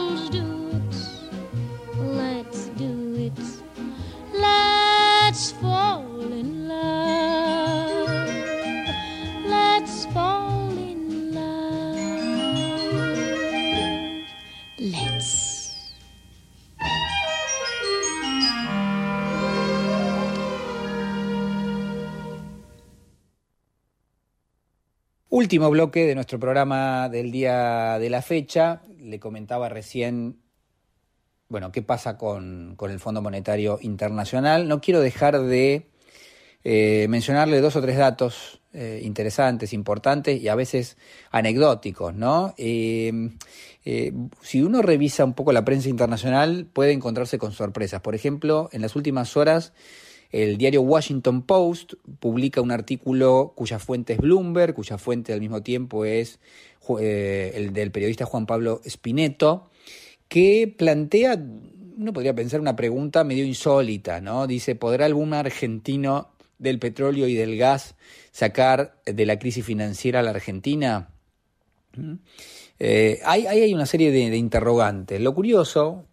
Último 25.36 25.70
bloque 25.70 26.06
de 26.06 26.16
nuestro 26.16 26.40
programa 26.40 27.10
del 27.10 27.30
día 27.30 28.00
de 28.00 28.10
la 28.10 28.22
fecha. 28.22 28.84
Le 28.98 29.20
comentaba 29.20 29.68
recién, 29.68 30.38
bueno, 31.50 31.74
qué 31.74 31.82
pasa 31.82 32.18
con, 32.18 32.76
con 32.78 32.90
el 32.90 33.02
Fondo 33.02 33.22
Monetario 33.22 33.78
Internacional. 33.82 34.70
No 34.70 34.80
quiero 34.80 35.02
dejar 35.02 35.42
de 35.42 35.90
eh, 36.64 37.08
mencionarle 37.10 37.60
dos 37.60 37.76
o 37.76 37.82
tres 37.82 37.98
datos 37.98 38.62
eh, 38.72 39.02
interesantes, 39.04 39.74
importantes 39.74 40.42
y 40.42 40.48
a 40.48 40.56
veces 40.56 40.96
anecdóticos, 41.32 42.16
¿no? 42.16 42.54
Eh, 42.58 43.12
si 44.42 44.62
uno 44.62 44.82
revisa 44.82 45.26
un 45.26 45.34
poco 45.34 45.52
la 45.52 45.66
prensa 45.66 45.90
internacional, 45.90 46.66
puede 46.72 46.94
encontrarse 46.94 47.38
con 47.38 47.52
sorpresas. 47.52 48.00
Por 48.00 48.16
ejemplo, 48.16 48.70
en 48.72 48.82
las 48.82 48.96
últimas 48.96 49.36
horas 49.36 49.74
el 50.32 50.58
diario 50.58 50.82
Washington 50.82 51.44
Post 51.44 51.94
publica 52.20 52.62
un 52.62 52.72
artículo 52.72 53.54
cuya 53.56 53.80
fuente 53.80 54.14
es 54.14 54.20
Bloomberg, 54.20 54.74
cuya 54.74 54.98
fuente 54.98 55.34
al 55.34 55.40
mismo 55.40 55.62
tiempo 55.64 56.06
es 56.06 56.40
eh, 57.00 57.54
el 57.56 57.74
del 57.74 57.92
periodista 57.92 58.26
Juan 58.26 58.46
Pablo 58.46 58.82
Spinetto, 58.88 59.70
que 60.28 60.74
plantea, 60.78 61.42
uno 61.98 62.14
podría 62.14 62.36
pensar 62.36 62.60
una 62.60 62.76
pregunta 62.76 63.24
medio 63.24 63.46
insólita, 63.46 64.22
¿no? 64.22 64.48
Dice, 64.48 64.76
¿podrá 64.76 65.06
algún 65.06 65.34
argentino 65.34 66.32
del 66.58 66.80
petróleo 66.80 67.28
y 67.28 67.36
del 67.36 67.58
gas 67.58 67.96
sacar 68.32 69.02
de 69.06 69.26
la 69.26 69.40
crisis 69.40 69.66
financiera 69.66 70.20
a 70.20 70.24
la 70.24 70.32
Argentina? 70.32 71.10
Eh, 72.80 73.22
hay, 73.24 73.74
una 73.74 73.86
serie 73.86 74.12
de 74.12 74.38
interrogantes. 74.38 75.22
Lo 75.22 75.34
curioso 75.34 76.06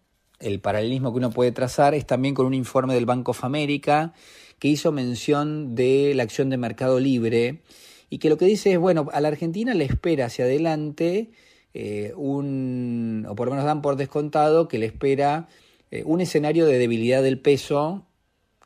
el 0.43 0.59
paralelismo 0.59 1.11
que 1.11 1.17
uno 1.17 1.31
puede 1.31 1.51
trazar 1.51 1.93
es 1.93 2.05
también 2.05 2.35
con 2.35 2.45
un 2.45 2.53
informe 2.53 2.93
del 2.93 3.05
Banco 3.05 3.31
of 3.31 3.43
America 3.43 4.13
que 4.59 4.67
hizo 4.67 4.91
mención 4.91 5.75
de 5.75 6.13
la 6.15 6.23
acción 6.23 6.49
de 6.49 6.57
mercado 6.57 6.99
libre 6.99 7.61
y 8.09 8.19
que 8.19 8.29
lo 8.29 8.37
que 8.37 8.45
dice 8.45 8.73
es, 8.73 8.79
bueno, 8.79 9.07
a 9.11 9.21
la 9.21 9.29
Argentina 9.29 9.73
le 9.73 9.85
espera 9.85 10.27
hacia 10.27 10.45
adelante 10.45 11.31
eh, 11.73 12.13
un, 12.15 13.25
o 13.27 13.35
por 13.35 13.47
lo 13.47 13.51
menos 13.51 13.65
dan 13.65 13.81
por 13.81 13.95
descontado 13.95 14.67
que 14.67 14.77
le 14.77 14.85
espera 14.85 15.47
eh, 15.89 16.03
un 16.05 16.21
escenario 16.21 16.65
de 16.65 16.77
debilidad 16.77 17.23
del 17.23 17.39
peso 17.39 18.05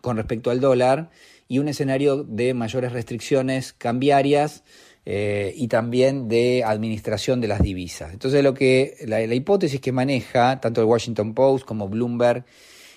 con 0.01 0.17
respecto 0.17 0.51
al 0.51 0.59
dólar 0.59 1.09
y 1.47 1.59
un 1.59 1.67
escenario 1.67 2.23
de 2.23 2.53
mayores 2.53 2.91
restricciones 2.91 3.71
cambiarias 3.71 4.63
eh, 5.09 5.53
y 5.55 5.69
también 5.69 6.27
de 6.27 6.65
administración 6.65 7.39
de 7.39 7.47
las 7.47 7.61
divisas. 7.61 8.11
Entonces 8.11 8.43
lo 8.43 8.53
que 8.53 8.97
la, 9.05 9.23
hipótesis 9.23 9.79
que 9.79 9.93
maneja 9.93 10.59
tanto 10.59 10.81
el 10.81 10.87
Washington 10.87 11.33
Post 11.33 11.63
como 11.63 11.87
Bloomberg 11.87 12.43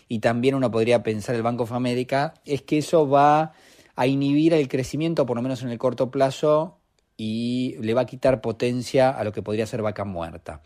y 0.09 0.19
también 0.19 0.57
uno 0.57 0.73
podría 0.73 1.05
pensar 1.05 1.37
el 1.37 1.45
Banco 1.45 1.63
of 1.63 1.73
America 1.73 2.35
es 2.45 2.63
que 2.63 2.79
eso 2.79 3.09
va 3.09 3.53
a 3.95 4.07
inhibir 4.09 4.55
el 4.55 4.67
crecimiento 4.67 5.25
por 5.25 5.37
lo 5.37 5.43
menos 5.43 5.63
en 5.63 5.69
el 5.69 5.79
corto 5.79 6.11
plazo 6.11 6.81
y 7.17 7.77
le 7.79 7.95
va 7.95 8.01
a 8.01 8.07
quitar 8.07 8.41
potencia 8.41 9.11
a 9.11 9.23
lo 9.23 9.31
que 9.31 9.43
podría 9.43 9.67
ser 9.67 9.81
vaca 9.81 10.05
muerta. 10.05 10.63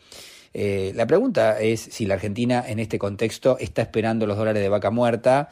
Eh, 0.54 0.92
la 0.94 1.06
pregunta 1.06 1.60
es 1.60 1.78
si 1.78 2.06
la 2.06 2.14
Argentina 2.14 2.64
en 2.66 2.78
este 2.78 2.98
contexto 2.98 3.58
está 3.58 3.82
esperando 3.82 4.26
los 4.26 4.38
dólares 4.38 4.62
de 4.62 4.70
vaca 4.70 4.90
muerta 4.90 5.50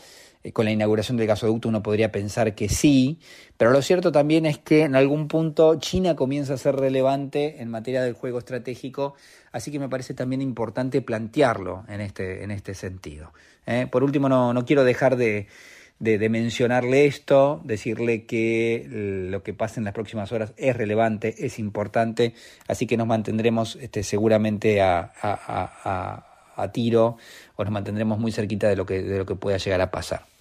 con 0.52 0.64
la 0.64 0.72
inauguración 0.72 1.16
del 1.16 1.28
gasoducto 1.28 1.68
uno 1.68 1.82
podría 1.82 2.10
pensar 2.10 2.54
que 2.54 2.68
sí, 2.68 3.20
pero 3.56 3.70
lo 3.70 3.80
cierto 3.80 4.10
también 4.10 4.44
es 4.44 4.58
que 4.58 4.82
en 4.82 4.96
algún 4.96 5.28
punto 5.28 5.76
China 5.76 6.16
comienza 6.16 6.54
a 6.54 6.58
ser 6.58 6.74
relevante 6.74 7.62
en 7.62 7.68
materia 7.68 8.02
del 8.02 8.14
juego 8.14 8.38
estratégico, 8.38 9.14
así 9.52 9.70
que 9.70 9.78
me 9.78 9.88
parece 9.88 10.14
también 10.14 10.42
importante 10.42 11.00
plantearlo 11.00 11.84
en 11.88 12.00
este, 12.00 12.42
en 12.42 12.50
este 12.50 12.74
sentido. 12.74 13.32
¿eh? 13.66 13.86
Por 13.88 14.02
último, 14.02 14.28
no, 14.28 14.52
no 14.52 14.64
quiero 14.64 14.82
dejar 14.82 15.16
de, 15.16 15.46
de, 16.00 16.28
mencionarle 16.28 17.06
esto, 17.06 17.60
decirle 17.62 18.26
que 18.26 18.84
lo 19.30 19.44
que 19.44 19.54
pasa 19.54 19.78
en 19.78 19.84
las 19.84 19.94
próximas 19.94 20.32
horas 20.32 20.54
es 20.56 20.76
relevante, 20.76 21.46
es 21.46 21.60
importante, 21.60 22.34
así 22.66 22.88
que 22.88 22.96
nos 22.96 23.06
mantendremos 23.06 23.76
este, 23.76 24.02
seguramente 24.02 24.82
a, 24.82 25.12
a, 25.22 25.38
a, 25.84 26.26
a 26.56 26.72
tiro 26.72 27.16
o 27.54 27.64
nos 27.64 27.72
mantendremos 27.72 28.18
muy 28.18 28.32
cerquita 28.32 28.68
de 28.68 28.74
lo 28.74 28.84
que, 28.84 29.02
de 29.02 29.18
lo 29.18 29.26
que 29.26 29.36
pueda 29.36 29.58
llegar 29.58 29.80
a 29.80 29.92
pasar. 29.92 30.31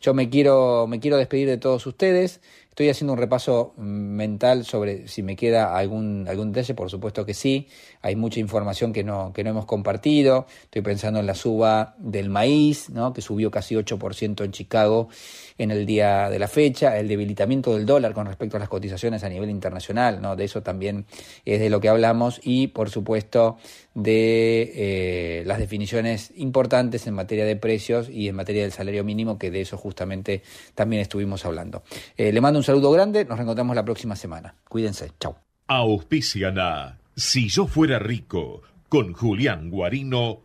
Yo 0.00 0.14
me 0.14 0.30
quiero, 0.30 0.86
me 0.86 1.00
quiero 1.00 1.16
despedir 1.16 1.48
de 1.48 1.58
todos 1.58 1.86
ustedes. 1.86 2.40
Estoy 2.72 2.88
haciendo 2.88 3.12
un 3.12 3.18
repaso 3.18 3.74
mental 3.76 4.64
sobre 4.64 5.06
si 5.06 5.22
me 5.22 5.36
queda 5.36 5.76
algún, 5.76 6.26
algún 6.26 6.52
detalle, 6.52 6.72
por 6.72 6.88
supuesto 6.88 7.26
que 7.26 7.34
sí. 7.34 7.68
Hay 8.00 8.16
mucha 8.16 8.40
información 8.40 8.94
que 8.94 9.04
no, 9.04 9.34
que 9.34 9.44
no 9.44 9.50
hemos 9.50 9.66
compartido. 9.66 10.46
Estoy 10.64 10.80
pensando 10.80 11.20
en 11.20 11.26
la 11.26 11.34
suba 11.34 11.94
del 11.98 12.30
maíz, 12.30 12.88
¿no? 12.88 13.12
que 13.12 13.20
subió 13.20 13.50
casi 13.50 13.74
8% 13.74 14.42
en 14.42 14.52
Chicago 14.52 15.10
en 15.58 15.70
el 15.70 15.84
día 15.84 16.30
de 16.30 16.38
la 16.38 16.48
fecha, 16.48 16.98
el 16.98 17.08
debilitamiento 17.08 17.74
del 17.74 17.84
dólar 17.84 18.14
con 18.14 18.26
respecto 18.26 18.56
a 18.56 18.60
las 18.60 18.70
cotizaciones 18.70 19.22
a 19.22 19.28
nivel 19.28 19.50
internacional, 19.50 20.22
¿no? 20.22 20.34
de 20.34 20.44
eso 20.44 20.62
también 20.62 21.04
es 21.44 21.60
de 21.60 21.68
lo 21.68 21.78
que 21.78 21.90
hablamos, 21.90 22.40
y 22.42 22.68
por 22.68 22.88
supuesto 22.88 23.58
de 23.94 24.72
eh, 24.74 25.42
las 25.46 25.58
definiciones 25.58 26.32
importantes 26.36 27.06
en 27.06 27.14
materia 27.14 27.44
de 27.44 27.56
precios 27.56 28.08
y 28.08 28.28
en 28.28 28.36
materia 28.36 28.62
del 28.62 28.72
salario 28.72 29.04
mínimo, 29.04 29.38
que 29.38 29.50
de 29.50 29.60
eso 29.60 29.76
justamente 29.76 30.42
también 30.74 31.02
estuvimos 31.02 31.44
hablando. 31.44 31.82
Eh, 32.16 32.32
le 32.32 32.40
mando 32.40 32.58
un 32.58 32.64
saludo 32.64 32.90
grande, 32.90 33.24
nos 33.24 33.36
reencontramos 33.36 33.76
la 33.76 33.84
próxima 33.84 34.16
semana. 34.16 34.54
Cuídense, 34.68 35.12
chao. 35.20 35.36
Auspician 35.66 36.58
a 36.58 36.98
Si 37.14 37.48
yo 37.48 37.66
fuera 37.66 37.98
rico, 37.98 38.62
con 38.88 39.12
Julián 39.12 39.70
Guarino 39.70 40.40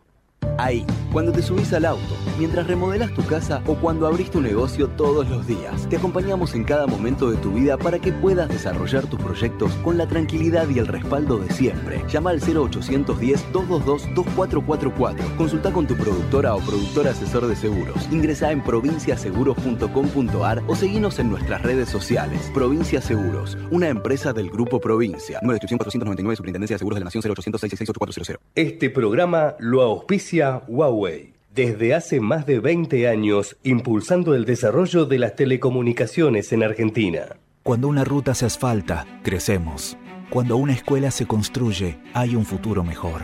Ahí, 0.58 0.84
cuando 1.12 1.30
te 1.30 1.40
subís 1.40 1.72
al 1.72 1.84
auto, 1.84 2.16
mientras 2.36 2.66
remodelas 2.66 3.14
tu 3.14 3.24
casa 3.24 3.62
o 3.66 3.76
cuando 3.76 4.08
abrís 4.08 4.28
tu 4.28 4.40
negocio 4.40 4.88
todos 4.88 5.30
los 5.30 5.46
días, 5.46 5.88
te 5.88 5.94
acompañamos 5.96 6.52
en 6.54 6.64
cada 6.64 6.88
momento 6.88 7.30
de 7.30 7.36
tu 7.36 7.52
vida 7.52 7.78
para 7.78 8.00
que 8.00 8.12
puedas 8.12 8.48
desarrollar 8.48 9.06
tus 9.06 9.20
proyectos 9.20 9.70
con 9.84 9.96
la 9.96 10.08
tranquilidad 10.08 10.68
y 10.68 10.80
el 10.80 10.88
respaldo 10.88 11.38
de 11.38 11.48
siempre. 11.50 12.02
Llama 12.08 12.30
al 12.30 12.40
0810-222-2444. 12.40 15.36
Consulta 15.36 15.72
con 15.72 15.86
tu 15.86 15.96
productora 15.96 16.56
o 16.56 16.60
productor 16.60 17.06
asesor 17.06 17.46
de 17.46 17.54
seguros. 17.54 18.08
Ingresa 18.10 18.50
en 18.50 18.60
provinciaseguros.com.ar 18.62 20.64
o 20.66 20.74
seguinos 20.74 21.20
en 21.20 21.30
nuestras 21.30 21.62
redes 21.62 21.88
sociales. 21.88 22.50
Provincia 22.52 23.00
Seguros, 23.00 23.56
una 23.70 23.88
empresa 23.88 24.32
del 24.32 24.50
Grupo 24.50 24.80
Provincia. 24.80 25.38
Número 25.40 25.54
de 25.54 25.58
inscripción 25.58 25.78
499, 25.78 26.36
Superintendencia 26.36 26.74
de 26.74 26.78
Seguros 26.78 26.96
de 26.96 27.00
la 27.00 27.04
Nación 27.04 27.22
0800 27.24 27.60
666 27.60 28.38
Este 28.54 28.90
programa 28.90 29.54
lo 29.60 29.82
auspicia 29.82 30.27
Huawei. 30.68 31.32
Desde 31.54 31.94
hace 31.94 32.20
más 32.20 32.46
de 32.46 32.60
20 32.60 33.08
años, 33.08 33.56
impulsando 33.62 34.34
el 34.34 34.44
desarrollo 34.44 35.06
de 35.06 35.18
las 35.18 35.34
telecomunicaciones 35.34 36.52
en 36.52 36.62
Argentina. 36.62 37.36
Cuando 37.62 37.88
una 37.88 38.04
ruta 38.04 38.34
se 38.34 38.46
asfalta, 38.46 39.06
crecemos. 39.22 39.96
Cuando 40.30 40.56
una 40.56 40.74
escuela 40.74 41.10
se 41.10 41.26
construye, 41.26 41.98
hay 42.14 42.36
un 42.36 42.44
futuro 42.44 42.84
mejor. 42.84 43.22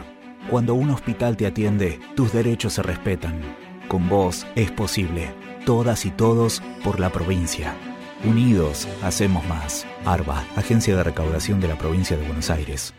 Cuando 0.51 0.75
un 0.75 0.91
hospital 0.91 1.37
te 1.37 1.47
atiende, 1.47 2.01
tus 2.17 2.33
derechos 2.33 2.73
se 2.73 2.83
respetan. 2.83 3.41
Con 3.89 4.09
vos 4.09 4.47
es 4.57 4.71
posible. 4.71 5.35
Todas 5.67 6.07
y 6.07 6.11
todos 6.11 6.63
por 6.83 7.01
la 7.01 7.11
provincia. 7.11 7.75
Unidos, 8.25 8.89
hacemos 9.03 9.47
más. 9.47 9.87
ARBA, 10.05 10.45
Agencia 10.57 10.97
de 10.97 11.05
Recaudación 11.05 11.61
de 11.61 11.69
la 11.69 11.77
Provincia 11.77 12.17
de 12.17 12.27
Buenos 12.27 12.51
Aires. 12.51 12.95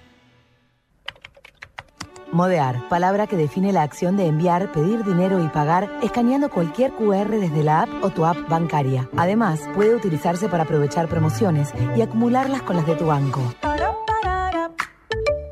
Modear, 2.36 2.90
palabra 2.90 3.28
que 3.28 3.38
define 3.38 3.72
la 3.72 3.84
acción 3.84 4.18
de 4.18 4.26
enviar, 4.28 4.70
pedir 4.74 5.06
dinero 5.06 5.42
y 5.42 5.48
pagar 5.48 5.90
escaneando 6.04 6.50
cualquier 6.50 6.92
QR 6.92 7.30
desde 7.30 7.64
la 7.64 7.84
app 7.84 8.04
o 8.04 8.10
tu 8.10 8.26
app 8.26 8.50
bancaria. 8.50 9.10
Además, 9.16 9.62
puede 9.74 9.96
utilizarse 9.96 10.50
para 10.50 10.64
aprovechar 10.64 11.08
promociones 11.08 11.70
y 11.96 12.02
acumularlas 12.02 12.62
con 12.64 12.76
las 12.76 12.86
de 12.86 12.96
tu 12.96 13.06
banco. 13.06 13.42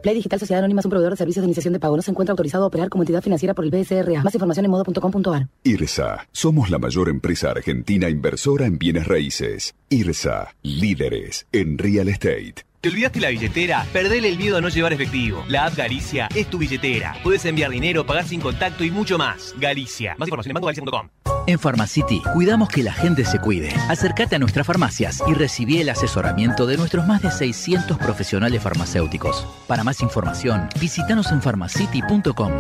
Play 0.02 0.16
Digital 0.16 0.42
Sociedad 0.42 0.60
Anónima 0.60 0.82
es 0.82 0.86
un 0.86 0.90
proveedor 0.90 1.14
de 1.14 1.18
servicios 1.18 1.44
de 1.44 1.48
iniciación 1.48 1.72
de 1.72 1.80
pago. 1.80 1.96
No 1.96 2.02
se 2.02 2.12
encuentra 2.12 2.34
autorizado 2.34 2.66
a 2.66 2.68
operar 2.68 2.90
como 2.90 3.04
entidad 3.04 3.22
financiera 3.22 3.54
por 3.54 3.64
el 3.64 3.72
BSRA. 3.72 4.22
Más 4.22 4.34
información 4.34 4.66
en 4.66 4.72
modo.com.ar. 4.72 5.48
IRSA. 5.64 6.28
Somos 6.34 6.70
la 6.70 6.80
mayor 6.80 7.08
empresa 7.08 7.52
argentina 7.52 8.10
inversora 8.10 8.66
en 8.66 8.78
bienes 8.78 9.08
raíces. 9.08 9.74
IRSA. 9.88 10.54
Líderes 10.64 11.48
en 11.54 11.78
real 11.78 12.10
estate. 12.10 12.66
¿Te 12.84 12.90
olvidaste 12.90 13.22
la 13.22 13.30
billetera? 13.30 13.86
Perdele 13.94 14.28
el 14.28 14.38
miedo 14.38 14.58
a 14.58 14.62
no 14.62 14.68
llevar 14.68 14.92
efectivo. 14.92 15.46
La 15.48 15.68
app 15.68 15.78
Galicia 15.78 16.28
es 16.36 16.50
tu 16.50 16.58
billetera. 16.58 17.16
Puedes 17.24 17.46
enviar 17.46 17.72
dinero, 17.72 18.06
pagar 18.06 18.26
sin 18.26 18.42
contacto 18.42 18.84
y 18.84 18.92
mucho 18.92 19.18
más. 19.18 19.56
Galicia. 19.58 20.16
Más 20.18 20.28
información 20.28 20.52
en 20.52 20.54
bancogalicia.com. 20.56 21.10
En 21.48 21.60
Pharmacity 21.60 22.22
cuidamos 22.34 22.68
que 22.68 22.84
la 22.84 22.92
gente 22.92 23.24
se 23.24 23.40
cuide. 23.40 23.74
Acércate 23.88 24.36
a 24.36 24.40
nuestras 24.40 24.68
farmacias 24.68 25.24
y 25.26 25.34
recibí 25.34 25.80
el 25.80 25.88
asesoramiento 25.88 26.66
de 26.66 26.76
nuestros 26.76 27.08
más 27.08 27.22
de 27.22 27.32
600 27.32 27.98
profesionales 27.98 28.62
farmacéuticos. 28.62 29.48
Para 29.66 29.86
más 29.86 30.02
información, 30.02 30.68
visítanos 30.82 31.32
en 31.32 31.40
pharmacity.com. 31.40 32.52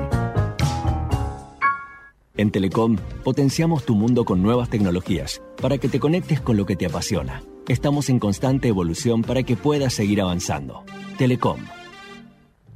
En 2.35 2.49
Telecom, 2.49 2.97
potenciamos 3.23 3.85
tu 3.85 3.93
mundo 3.93 4.25
con 4.25 4.41
nuevas 4.41 4.67
tecnologías 4.67 5.39
para 5.61 5.77
que 5.77 5.87
te 5.87 5.99
conectes 5.99 6.41
con 6.41 6.57
lo 6.57 6.65
que 6.65 6.75
te 6.75 6.87
apasiona. 6.87 7.43
Estamos 7.67 8.09
en 8.09 8.17
constante 8.17 8.69
evolución 8.69 9.21
para 9.21 9.43
que 9.43 9.55
puedas 9.55 9.93
seguir 9.93 10.19
avanzando. 10.19 10.83
Telecom. 11.19 11.59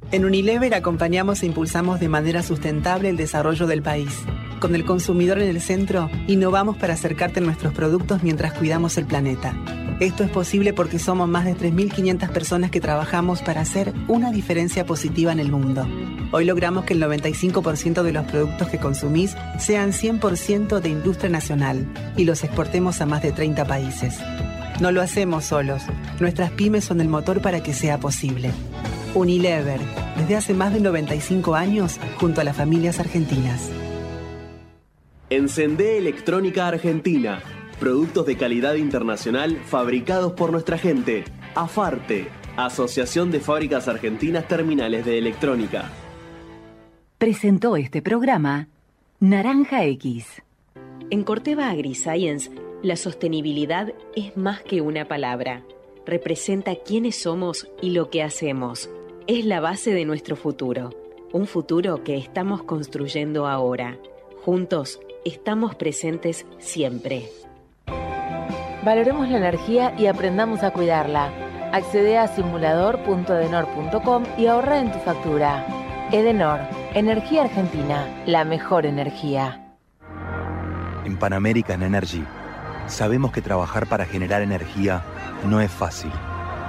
En 0.09 0.23
Unilever 0.23 0.73
acompañamos 0.73 1.43
e 1.43 1.47
impulsamos 1.47 1.99
de 1.99 2.07
manera 2.07 2.41
sustentable 2.41 3.09
el 3.09 3.17
desarrollo 3.17 3.67
del 3.67 3.81
país. 3.81 4.23
Con 4.61 4.73
el 4.73 4.85
consumidor 4.85 5.39
en 5.39 5.49
el 5.49 5.59
centro, 5.59 6.09
innovamos 6.27 6.77
para 6.77 6.93
acercarte 6.93 7.41
a 7.41 7.43
nuestros 7.43 7.73
productos 7.73 8.23
mientras 8.23 8.53
cuidamos 8.53 8.97
el 8.97 9.05
planeta. 9.05 9.53
Esto 9.99 10.23
es 10.23 10.29
posible 10.29 10.71
porque 10.71 10.97
somos 10.97 11.27
más 11.27 11.43
de 11.43 11.57
3.500 11.57 12.29
personas 12.29 12.71
que 12.71 12.79
trabajamos 12.79 13.41
para 13.41 13.59
hacer 13.59 13.93
una 14.07 14.31
diferencia 14.31 14.85
positiva 14.85 15.33
en 15.33 15.39
el 15.39 15.51
mundo. 15.51 15.85
Hoy 16.31 16.45
logramos 16.45 16.85
que 16.85 16.93
el 16.93 17.03
95% 17.03 18.01
de 18.01 18.13
los 18.13 18.25
productos 18.27 18.69
que 18.69 18.79
consumís 18.79 19.35
sean 19.59 19.91
100% 19.91 20.79
de 20.79 20.89
industria 20.89 21.29
nacional 21.29 21.85
y 22.15 22.23
los 22.23 22.45
exportemos 22.45 23.01
a 23.01 23.05
más 23.05 23.21
de 23.23 23.33
30 23.33 23.65
países. 23.65 24.17
No 24.79 24.91
lo 24.91 25.01
hacemos 25.01 25.43
solos. 25.43 25.83
Nuestras 26.19 26.51
pymes 26.51 26.85
son 26.85 27.01
el 27.01 27.09
motor 27.09 27.41
para 27.41 27.61
que 27.61 27.73
sea 27.73 27.99
posible. 27.99 28.51
Unilever, 29.15 29.79
desde 30.17 30.35
hace 30.35 30.53
más 30.53 30.73
de 30.73 30.79
95 30.79 31.55
años, 31.55 31.99
junto 32.19 32.41
a 32.41 32.43
las 32.43 32.55
familias 32.55 32.99
argentinas. 32.99 33.71
Encendé 35.29 35.97
Electrónica 35.97 36.67
Argentina. 36.67 37.41
Productos 37.79 38.25
de 38.25 38.37
calidad 38.37 38.75
internacional 38.75 39.57
fabricados 39.65 40.33
por 40.33 40.51
nuestra 40.51 40.77
gente. 40.77 41.25
AFARTE, 41.53 42.27
Asociación 42.55 43.29
de 43.31 43.39
Fábricas 43.39 43.87
Argentinas 43.87 44.47
Terminales 44.47 45.05
de 45.05 45.17
Electrónica. 45.17 45.91
Presentó 47.17 47.75
este 47.75 48.01
programa 48.01 48.67
Naranja 49.19 49.83
X. 49.85 50.41
En 51.09 51.23
Corteva 51.23 51.69
AgriScience, 51.69 52.51
la 52.83 52.95
sostenibilidad 52.95 53.93
es 54.15 54.37
más 54.37 54.61
que 54.61 54.81
una 54.81 55.07
palabra. 55.07 55.63
Representa 56.07 56.73
quiénes 56.77 57.21
somos 57.21 57.67
y 57.81 57.89
lo 57.89 58.09
que 58.09 58.23
hacemos. 58.23 58.89
Es 59.27 59.43
la 59.43 59.59
base 59.59 59.91
de 59.93 60.05
nuestro 60.05 60.37
futuro. 60.37 60.91
Un 61.33 61.47
futuro 61.47 62.05
que 62.05 62.15
estamos 62.15 62.63
construyendo 62.63 63.45
ahora. 63.45 63.97
Juntos 64.45 65.01
estamos 65.25 65.75
presentes 65.75 66.45
siempre. 66.59 67.29
Valoremos 68.85 69.27
la 69.27 69.37
energía 69.37 69.93
y 69.97 70.05
aprendamos 70.05 70.63
a 70.63 70.71
cuidarla. 70.71 71.29
Accede 71.73 72.17
a 72.17 72.29
simulador.edenor.com 72.29 74.23
y 74.37 74.45
ahorra 74.45 74.79
en 74.79 74.93
tu 74.93 74.99
factura. 74.99 76.07
Edenor, 76.13 76.61
Energía 76.93 77.41
Argentina, 77.41 78.23
la 78.25 78.45
mejor 78.45 78.85
energía. 78.85 79.75
En 81.03 81.19
Pan 81.19 81.33
American 81.33 81.83
Energy 81.83 82.23
sabemos 82.87 83.33
que 83.33 83.41
trabajar 83.41 83.87
para 83.87 84.05
generar 84.05 84.41
energía 84.41 85.03
no 85.45 85.61
es 85.61 85.71
fácil. 85.71 86.11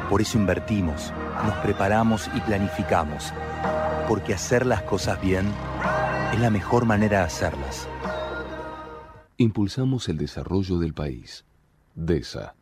Por 0.08 0.20
eso 0.20 0.38
invertimos, 0.38 1.12
nos 1.44 1.54
preparamos 1.56 2.30
y 2.34 2.40
planificamos. 2.40 3.32
Porque 4.08 4.34
hacer 4.34 4.66
las 4.66 4.82
cosas 4.82 5.20
bien 5.20 5.46
es 6.32 6.40
la 6.40 6.50
mejor 6.50 6.84
manera 6.86 7.20
de 7.20 7.24
hacerlas. 7.24 7.88
Impulsamos 9.36 10.08
el 10.08 10.16
desarrollo 10.16 10.78
del 10.78 10.94
país. 10.94 11.44
DESA, 11.94 12.54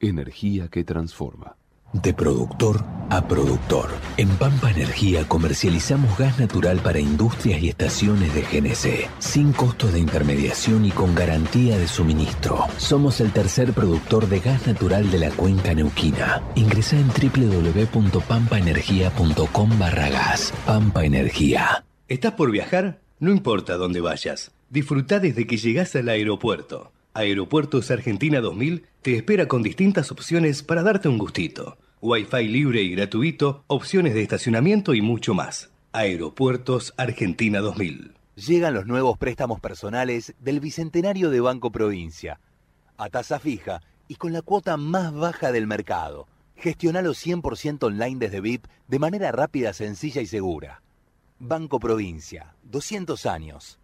energía 0.00 0.68
que 0.68 0.84
transforma. 0.84 1.56
De 1.92 2.12
productor 2.12 2.84
a 3.10 3.26
productor. 3.26 3.88
En 4.18 4.28
Pampa 4.28 4.70
Energía 4.70 5.26
comercializamos 5.26 6.18
gas 6.18 6.38
natural 6.38 6.80
para 6.80 7.00
industrias 7.00 7.62
y 7.62 7.70
estaciones 7.70 8.34
de 8.34 8.42
GNC, 8.42 9.08
sin 9.18 9.52
costos 9.52 9.94
de 9.94 10.00
intermediación 10.00 10.84
y 10.84 10.90
con 10.90 11.14
garantía 11.14 11.78
de 11.78 11.88
suministro. 11.88 12.66
Somos 12.76 13.20
el 13.20 13.32
tercer 13.32 13.72
productor 13.72 14.28
de 14.28 14.40
gas 14.40 14.66
natural 14.66 15.10
de 15.10 15.18
la 15.18 15.30
cuenca 15.30 15.72
neuquina. 15.72 16.42
Ingresa 16.54 16.98
en 16.98 17.08
www.pampaenergia.com 17.08 19.78
barra 19.78 20.10
gas. 20.10 20.52
Pampa 20.66 21.06
Energía. 21.06 21.86
¿Estás 22.08 22.32
por 22.32 22.50
viajar? 22.50 23.00
No 23.18 23.30
importa 23.30 23.76
dónde 23.76 24.00
vayas. 24.00 24.50
Disfruta 24.70 25.20
desde 25.20 25.46
que 25.46 25.56
llegas 25.56 25.96
al 25.96 26.10
aeropuerto. 26.10 26.92
Aeropuertos 27.18 27.90
Argentina 27.90 28.40
2000 28.40 28.86
te 29.02 29.16
espera 29.16 29.48
con 29.48 29.64
distintas 29.64 30.12
opciones 30.12 30.62
para 30.62 30.84
darte 30.84 31.08
un 31.08 31.18
gustito. 31.18 31.76
Wi-Fi 32.00 32.46
libre 32.46 32.80
y 32.82 32.94
gratuito, 32.94 33.64
opciones 33.66 34.14
de 34.14 34.22
estacionamiento 34.22 34.94
y 34.94 35.02
mucho 35.02 35.34
más. 35.34 35.68
Aeropuertos 35.90 36.94
Argentina 36.96 37.58
2000. 37.58 38.14
Llegan 38.36 38.72
los 38.72 38.86
nuevos 38.86 39.18
préstamos 39.18 39.58
personales 39.58 40.32
del 40.38 40.60
Bicentenario 40.60 41.30
de 41.30 41.40
Banco 41.40 41.72
Provincia. 41.72 42.38
A 42.96 43.08
tasa 43.08 43.40
fija 43.40 43.82
y 44.06 44.14
con 44.14 44.32
la 44.32 44.42
cuota 44.42 44.76
más 44.76 45.12
baja 45.12 45.50
del 45.50 45.66
mercado. 45.66 46.28
Gestionalo 46.54 47.14
100% 47.14 47.82
online 47.82 48.20
desde 48.20 48.40
VIP 48.40 48.66
de 48.86 48.98
manera 49.00 49.32
rápida, 49.32 49.72
sencilla 49.72 50.22
y 50.22 50.26
segura. 50.28 50.82
Banco 51.40 51.80
Provincia, 51.80 52.54
200 52.62 53.26
años. 53.26 53.80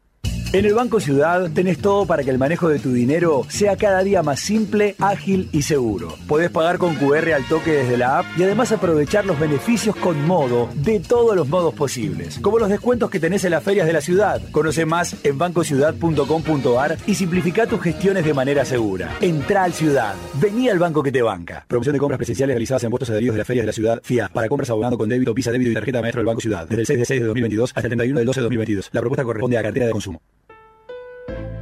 En 0.55 0.65
el 0.65 0.73
Banco 0.73 1.01
Ciudad 1.01 1.51
tenés 1.53 1.79
todo 1.79 2.07
para 2.07 2.23
que 2.23 2.31
el 2.31 2.39
manejo 2.39 2.69
de 2.69 2.79
tu 2.79 2.93
dinero 2.93 3.43
sea 3.49 3.77
cada 3.77 4.05
día 4.05 4.23
más 4.23 4.39
simple, 4.39 4.95
ágil 5.01 5.49
y 5.51 5.63
seguro. 5.63 6.15
Podés 6.29 6.49
pagar 6.49 6.79
con 6.79 6.95
QR 6.95 7.33
al 7.33 7.45
toque 7.49 7.73
desde 7.73 7.97
la 7.97 8.21
app 8.21 8.27
y 8.39 8.45
además 8.45 8.71
aprovechar 8.71 9.27
los 9.27 9.37
beneficios 9.41 9.97
con 9.97 10.25
modo 10.25 10.69
de 10.77 11.01
todos 11.01 11.35
los 11.35 11.49
modos 11.49 11.75
posibles, 11.75 12.39
como 12.39 12.61
los 12.61 12.69
descuentos 12.69 13.11
que 13.11 13.19
tenés 13.19 13.45
en 13.45 13.51
las 13.51 13.65
ferias 13.65 13.85
de 13.85 13.95
la 13.95 14.01
ciudad. 14.01 14.41
Conoce 14.53 14.87
más 14.87 15.17
en 15.25 15.39
bancociudad.com.ar 15.39 16.99
y 17.05 17.17
simplifica 17.17 17.67
tus 17.67 17.83
gestiones 17.83 18.25
de 18.25 18.33
manera 18.33 18.65
segura. 18.65 19.11
Entra 19.21 19.65
al 19.65 19.73
Ciudad. 19.73 20.15
Vení 20.35 20.69
al 20.69 20.79
banco 20.79 21.03
que 21.03 21.11
te 21.11 21.21
banca. 21.21 21.65
Promoción 21.67 21.95
de 21.95 21.99
compras 21.99 22.19
presenciales 22.19 22.55
realizadas 22.55 22.85
en 22.85 22.91
puestos 22.91 23.11
adheridos 23.11 23.35
de 23.35 23.39
las 23.39 23.47
ferias 23.49 23.65
de 23.65 23.67
la 23.67 23.73
ciudad 23.73 24.01
FIA 24.05 24.29
para 24.29 24.49
compras 24.49 24.71
abogando 24.71 24.97
con 24.97 25.09
débito, 25.09 25.35
visa 25.35 25.51
débito 25.51 25.73
y 25.73 25.75
tarjeta 25.75 26.01
maestro 26.01 26.21
del 26.21 26.27
Banco 26.27 26.41
Ciudad. 26.41 26.69
Desde 26.69 26.83
el 26.83 26.87
6 26.87 26.99
de 27.01 27.05
6 27.07 27.21
de 27.23 27.27
2022 27.27 27.71
hasta 27.71 27.81
el 27.81 27.89
31 27.89 28.19
del 28.21 28.27
12 28.27 28.39
de 28.39 28.45
2022. 28.45 28.91
La 28.93 29.01
propuesta 29.01 29.25
corresponde 29.25 29.59
a 29.59 29.63
cartera 29.65 29.87
de 29.87 29.91
consumo. 29.91 30.23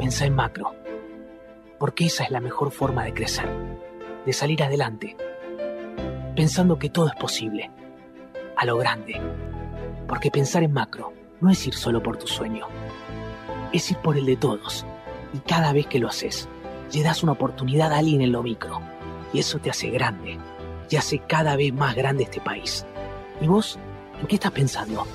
Pensá 0.02 0.26
en 0.26 0.34
macro, 0.34 0.74
porque 1.78 2.06
esa 2.06 2.24
es 2.24 2.32
la 2.32 2.40
mejor 2.40 2.72
forma 2.72 3.04
de 3.04 3.14
crecer, 3.14 3.48
de 4.26 4.32
salir 4.32 4.60
adelante, 4.64 5.16
pensando 6.34 6.76
que 6.76 6.90
todo 6.90 7.06
es 7.06 7.14
posible, 7.14 7.70
a 8.56 8.64
lo 8.64 8.76
grande, 8.78 9.20
porque 10.08 10.32
pensar 10.32 10.64
en 10.64 10.72
macro 10.72 11.12
no 11.40 11.50
es 11.50 11.64
ir 11.68 11.74
solo 11.74 12.02
por 12.02 12.16
tu 12.16 12.26
sueño, 12.26 12.66
es 13.72 13.92
ir 13.92 13.98
por 13.98 14.16
el 14.16 14.26
de 14.26 14.34
todos, 14.34 14.84
y 15.32 15.38
cada 15.38 15.72
vez 15.72 15.86
que 15.86 16.00
lo 16.00 16.08
haces, 16.08 16.48
le 16.92 17.04
das 17.04 17.22
una 17.22 17.30
oportunidad 17.30 17.92
a 17.92 17.98
alguien 17.98 18.22
en 18.22 18.32
lo 18.32 18.42
micro, 18.42 18.80
y 19.32 19.38
eso 19.38 19.60
te 19.60 19.70
hace 19.70 19.88
grande, 19.90 20.36
y 20.90 20.96
hace 20.96 21.20
cada 21.20 21.54
vez 21.54 21.72
más 21.72 21.94
grande 21.94 22.24
este 22.24 22.40
país. 22.40 22.84
¿Y 23.40 23.46
vos? 23.46 23.78
¿En 24.20 24.26
qué 24.26 24.34
estás 24.34 24.50
pensando? 24.50 25.06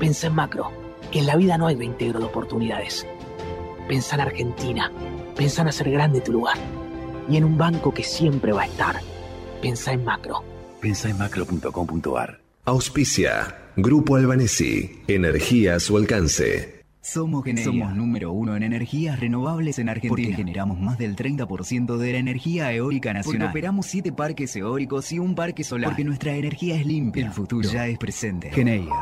Pensa 0.00 0.26
en 0.26 0.34
macro, 0.34 0.72
que 1.12 1.20
en 1.20 1.26
la 1.26 1.36
vida 1.36 1.56
no 1.56 1.68
hay 1.68 1.76
reintegro 1.76 2.18
de 2.18 2.26
oportunidades 2.26 3.06
Pensá 3.88 4.16
en 4.16 4.20
Argentina. 4.20 4.92
Pensá 5.34 5.62
en 5.62 5.68
hacer 5.68 5.90
grande 5.90 6.20
tu 6.20 6.32
lugar. 6.32 6.58
Y 7.28 7.38
en 7.38 7.44
un 7.44 7.56
banco 7.56 7.92
que 7.92 8.02
siempre 8.02 8.52
va 8.52 8.62
a 8.62 8.66
estar. 8.66 8.96
Pensá 9.62 9.92
en 9.92 10.04
macro. 10.04 10.44
Pensá 10.80 11.08
en 11.08 11.18
macro.com.ar. 11.18 12.40
Auspicia. 12.66 13.56
Grupo 13.76 14.16
Albanesi. 14.16 15.02
Energía 15.08 15.76
a 15.76 15.80
su 15.80 15.96
alcance. 15.96 16.84
Somos 17.00 17.44
Somos 17.64 17.94
número 17.94 18.32
uno 18.32 18.54
en 18.54 18.62
energías 18.62 19.18
renovables 19.18 19.78
en 19.78 19.88
Argentina. 19.88 20.10
Porque 20.10 20.34
generamos 20.34 20.78
más 20.78 20.98
del 20.98 21.16
30% 21.16 21.96
de 21.96 22.12
la 22.12 22.18
energía 22.18 22.70
eólica 22.74 23.14
nacional. 23.14 23.48
Porque 23.48 23.58
operamos 23.58 23.86
siete 23.86 24.12
parques 24.12 24.54
eólicos 24.56 25.10
y 25.12 25.18
un 25.18 25.34
parque 25.34 25.64
solar. 25.64 25.88
Porque 25.88 26.04
nuestra 26.04 26.34
energía 26.34 26.76
es 26.76 26.84
limpia. 26.84 27.24
El 27.24 27.32
futuro 27.32 27.66
ya 27.66 27.86
es 27.86 27.96
presente. 27.96 28.50
Geneia. 28.50 28.92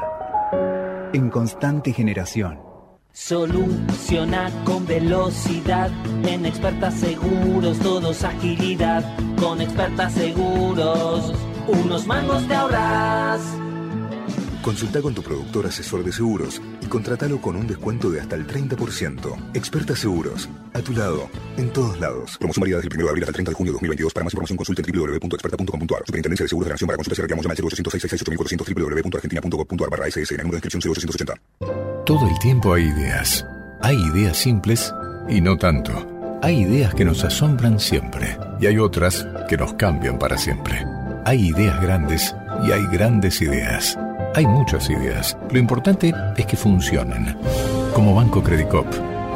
En 1.12 1.28
constante 1.30 1.93
generación. 1.93 2.76
Soluciona 3.16 4.50
con 4.66 4.86
velocidad. 4.86 5.90
En 6.24 6.44
expertas 6.44 6.92
seguros, 6.94 7.78
todos 7.78 8.22
agilidad. 8.22 9.02
Con 9.40 9.62
expertas 9.62 10.12
seguros, 10.12 11.32
unos 11.66 12.06
mangos 12.06 12.46
te 12.46 12.54
ahorras. 12.54 13.40
Consulta 14.66 15.00
con 15.00 15.14
tu 15.14 15.22
productor 15.22 15.64
asesor 15.66 16.02
de 16.02 16.10
seguros 16.10 16.60
y 16.82 16.86
contratalo 16.86 17.40
con 17.40 17.54
un 17.54 17.68
descuento 17.68 18.10
de 18.10 18.20
hasta 18.20 18.34
el 18.34 18.48
30%. 18.48 19.52
Experta 19.54 19.94
Seguros, 19.94 20.48
a 20.74 20.80
tu 20.80 20.92
lado, 20.92 21.30
en 21.56 21.72
todos 21.72 22.00
lados. 22.00 22.36
Promoción 22.36 22.62
válida 22.62 22.78
desde 22.78 22.88
el 22.88 22.94
1 22.96 23.04
de 23.04 23.10
abril 23.10 23.22
hasta 23.22 23.30
el 23.30 23.34
30 23.34 23.50
de 23.52 23.54
junio 23.54 23.70
de 23.70 23.74
2022. 23.74 24.12
Para 24.12 24.24
más 24.24 24.34
información 24.34 24.56
consulte 24.56 24.82
www.experta.com.ar. 24.82 26.02
Superintendencia 26.04 26.44
de 26.44 26.48
Seguros 26.48 26.66
de 26.66 26.70
la 26.70 26.74
Nación 26.74 26.86
para 26.88 26.96
consultas 26.96 27.18
y 27.20 27.22
reclamos 27.22 27.44
llama 27.44 27.54
al 27.54 27.64
0800 27.64 28.74
www.argentina.gov.ar 28.74 29.88
barra 29.88 30.08
SS 30.08 30.34
en 30.34 30.40
el 30.40 30.46
número 30.46 30.60
de 30.60 30.66
inscripción 30.66 30.82
0880. 30.82 32.04
Todo 32.04 32.28
el 32.28 32.38
tiempo 32.40 32.74
hay 32.74 32.86
ideas. 32.86 33.46
Hay 33.82 33.96
ideas 33.96 34.36
simples 34.36 34.92
y 35.28 35.40
no 35.40 35.56
tanto. 35.56 35.92
Hay 36.42 36.62
ideas 36.62 36.92
que 36.92 37.04
nos 37.04 37.22
asombran 37.22 37.78
siempre 37.78 38.36
y 38.58 38.66
hay 38.66 38.78
otras 38.78 39.28
que 39.48 39.56
nos 39.56 39.74
cambian 39.74 40.18
para 40.18 40.36
siempre. 40.36 40.84
Hay 41.24 41.50
ideas 41.50 41.80
grandes 41.80 42.34
y 42.66 42.72
hay 42.72 42.84
grandes 42.88 43.40
ideas. 43.40 43.96
Hay 44.37 44.47
muchas 44.47 44.91
ideas. 44.91 45.34
Lo 45.51 45.59
importante 45.59 46.12
es 46.37 46.45
que 46.45 46.59
funcionen. 46.59 47.39
Como 47.95 48.14
Banco 48.14 48.43
Credicop, 48.43 48.87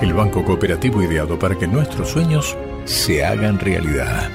el 0.02 0.12
banco 0.12 0.44
cooperativo 0.44 1.02
ideado 1.02 1.38
para 1.38 1.54
que 1.54 1.66
nuestros 1.66 2.10
sueños 2.10 2.54
se 2.84 3.24
hagan 3.24 3.58
realidad. 3.58 4.28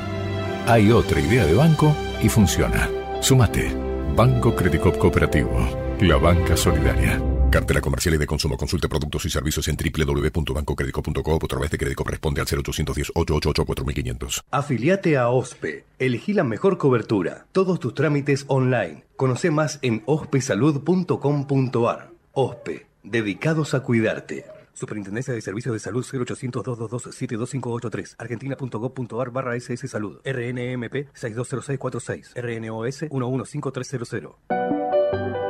Hay 0.66 0.91
otra 0.91 1.20
idea 1.20 1.45
de 1.45 1.53
banco 1.53 1.95
y 2.20 2.30
funciona. 2.30 2.89
Sumate. 3.22 3.72
Banco 4.16 4.55
Credicop 4.55 4.97
Cooperativo. 4.97 5.70
La 5.99 6.18
banca 6.18 6.57
solidaria. 6.57 7.22
Cartera 7.56 7.80
comercial 7.80 8.16
y 8.16 8.18
de 8.18 8.28
consumo. 8.28 8.58
Consulte 8.58 8.89
productos 8.89 9.24
y 9.24 9.30
servicios 9.30 9.70
en 9.70 9.78
www.bancocredico.com 9.78 11.39
o 11.41 11.45
a 11.45 11.47
través 11.47 11.72
de 11.72 11.78
crédito 11.78 12.03
responde 12.03 12.41
al 12.41 12.47
0810-888-4500. 12.47 14.41
Afiliate 14.51 15.16
a 15.16 15.30
OSPE. 15.30 15.86
Elegí 15.97 16.34
la 16.34 16.43
mejor 16.43 16.78
cobertura. 16.78 17.45
Todos 17.53 17.80
tus 17.80 17.93
trámites 17.93 18.43
online. 18.49 19.06
Conoce 19.16 19.51
más 19.51 19.80
en 19.84 20.03
ospesalud.com.ar. 20.06 22.12
OSPE. 22.34 22.88
Dedicados 23.03 23.74
a 23.74 23.84
cuidarte. 23.84 24.43
Superintendencia 24.74 25.34
de 25.34 25.39
Servicios 25.39 25.72
de 25.72 25.80
Salud 25.80 26.06
0800-222-72583. 26.06 28.16
Argentina.gov.ar 28.18 29.32
barra 29.32 29.56
SS 29.56 29.88
Salud. 29.88 30.20
RNMP 30.26 31.08
620646. 31.14 32.34
RNOS 32.36 33.06
115300. 33.10 35.44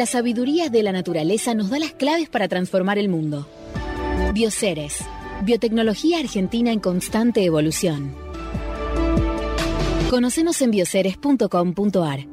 La 0.00 0.06
sabiduría 0.06 0.70
de 0.70 0.82
la 0.82 0.92
naturaleza 0.92 1.54
nos 1.54 1.68
da 1.68 1.78
las 1.78 1.92
claves 1.92 2.30
para 2.30 2.48
transformar 2.48 2.96
el 2.96 3.10
mundo. 3.10 3.46
Bioceres, 4.32 5.04
biotecnología 5.42 6.20
argentina 6.20 6.72
en 6.72 6.80
constante 6.80 7.44
evolución. 7.44 8.14
Conocenos 10.08 10.62
en 10.62 10.70
bioceres.com.ar. 10.70 12.26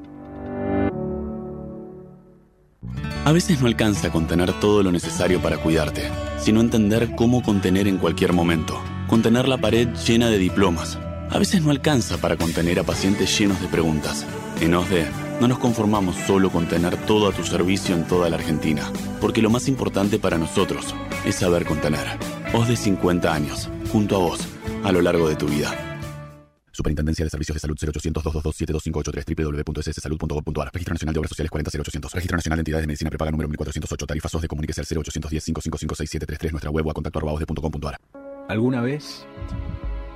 A 3.26 3.32
veces 3.34 3.60
no 3.60 3.68
alcanza 3.68 4.14
con 4.14 4.28
tener 4.28 4.58
todo 4.62 4.82
lo 4.82 4.94
necesario 4.94 5.42
para 5.42 5.58
cuidarte, 5.58 6.04
sino 6.40 6.62
entender 6.62 7.18
cómo 7.18 7.44
contener 7.44 7.90
en 7.90 7.98
cualquier 7.98 8.32
momento. 8.32 8.82
Contener 9.10 9.50
la 9.50 9.58
pared 9.58 9.90
llena 10.08 10.30
de 10.30 10.38
diplomas. 10.38 10.98
A 11.30 11.38
veces 11.38 11.62
no 11.62 11.72
alcanza 11.72 12.16
para 12.16 12.38
contener 12.38 12.80
a 12.80 12.86
pacientes 12.86 13.38
llenos 13.38 13.60
de 13.60 13.68
preguntas. 13.68 14.26
En 14.62 14.74
OSDE 14.74 15.27
no 15.40 15.48
nos 15.48 15.60
conformamos 15.60 16.16
solo 16.16 16.50
con 16.50 16.68
tener 16.68 16.98
todo 17.06 17.30
a 17.30 17.32
tu 17.32 17.44
servicio 17.44 17.96
en 17.96 18.08
toda 18.08 18.30
la 18.30 18.38
Argentina, 18.38 18.92
porque 19.22 19.42
lo 19.42 19.50
más 19.50 19.68
importante 19.68 20.20
para 20.20 20.38
nosotros 20.38 20.96
es 21.26 21.36
saber 21.36 21.66
contener. 21.66 22.06
Os 22.54 22.68
de 22.68 22.76
50 22.76 23.34
años, 23.34 23.70
junto 23.92 24.16
a 24.16 24.20
vos, 24.20 24.40
a 24.84 24.92
lo 24.92 25.02
largo 25.02 25.30
de 25.30 25.36
tu 25.36 25.48
vida. 25.48 25.88
Superintendencia 26.72 27.26
de 27.26 27.32
Servicios 27.32 27.56
de 27.56 27.60
Salud 27.60 27.76
0800-222-72583 27.76 29.36
www.sssalud.gov.ar 29.36 30.70
Registro 30.72 30.94
Nacional 30.94 31.14
de 31.14 31.20
Obras 31.20 31.30
Sociales 31.30 31.50
40800 31.50 32.14
Registro 32.14 32.38
Nacional 32.38 32.58
de 32.58 32.62
Entidades 32.62 32.84
de 32.84 32.88
Medicina 32.88 33.10
Prepaga 33.10 33.32
número 33.32 33.50
1408 33.50 34.06
Tarifas 34.06 34.32
SOS 34.32 34.42
de 34.44 34.48
Comuníquese 34.48 34.82
al 34.82 34.88
0810-555-6733 34.88 36.52
Nuestra 36.52 36.70
web 36.70 36.86
o 36.86 36.92
a 36.92 36.94
contacto 36.94 37.20
¿Alguna 38.48 38.82
vez 38.82 39.26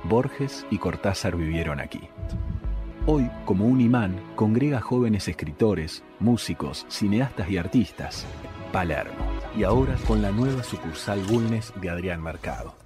Borges 0.04 0.64
y 0.70 0.78
Cortázar 0.78 1.36
vivieron 1.36 1.80
aquí? 1.80 2.00
Hoy, 3.04 3.28
como 3.46 3.66
un 3.66 3.80
imán, 3.80 4.20
congrega 4.36 4.80
jóvenes 4.80 5.26
escritores, 5.26 6.04
músicos, 6.20 6.86
cineastas 6.88 7.50
y 7.50 7.56
artistas. 7.56 8.24
Palermo. 8.72 9.26
Y 9.58 9.64
ahora 9.64 9.96
con 10.06 10.22
la 10.22 10.30
nueva 10.30 10.62
sucursal 10.62 11.18
Bulnes 11.24 11.72
de 11.80 11.90
Adrián 11.90 12.22
Mercado. 12.22 12.76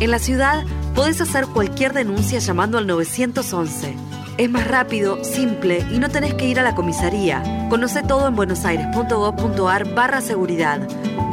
En 0.00 0.10
la 0.10 0.18
ciudad 0.18 0.64
podés 0.96 1.20
hacer 1.20 1.46
cualquier 1.46 1.92
denuncia 1.92 2.40
llamando 2.40 2.78
al 2.78 2.86
911. 2.86 3.94
Es 4.38 4.50
más 4.50 4.66
rápido, 4.66 5.22
simple 5.24 5.84
y 5.90 5.98
no 5.98 6.08
tenés 6.08 6.34
que 6.34 6.48
ir 6.48 6.58
a 6.58 6.62
la 6.62 6.74
comisaría. 6.74 7.68
Conoce 7.68 8.02
todo 8.02 8.28
en 8.28 8.36
buenosaires.gov.ar 8.36 9.94
barra 9.94 10.20
seguridad. 10.20 10.80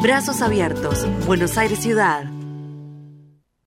Brazos 0.01 0.41
abiertos. 0.41 1.05
Buenos 1.25 1.57
Aires 1.57 1.79
Ciudad. 1.79 2.25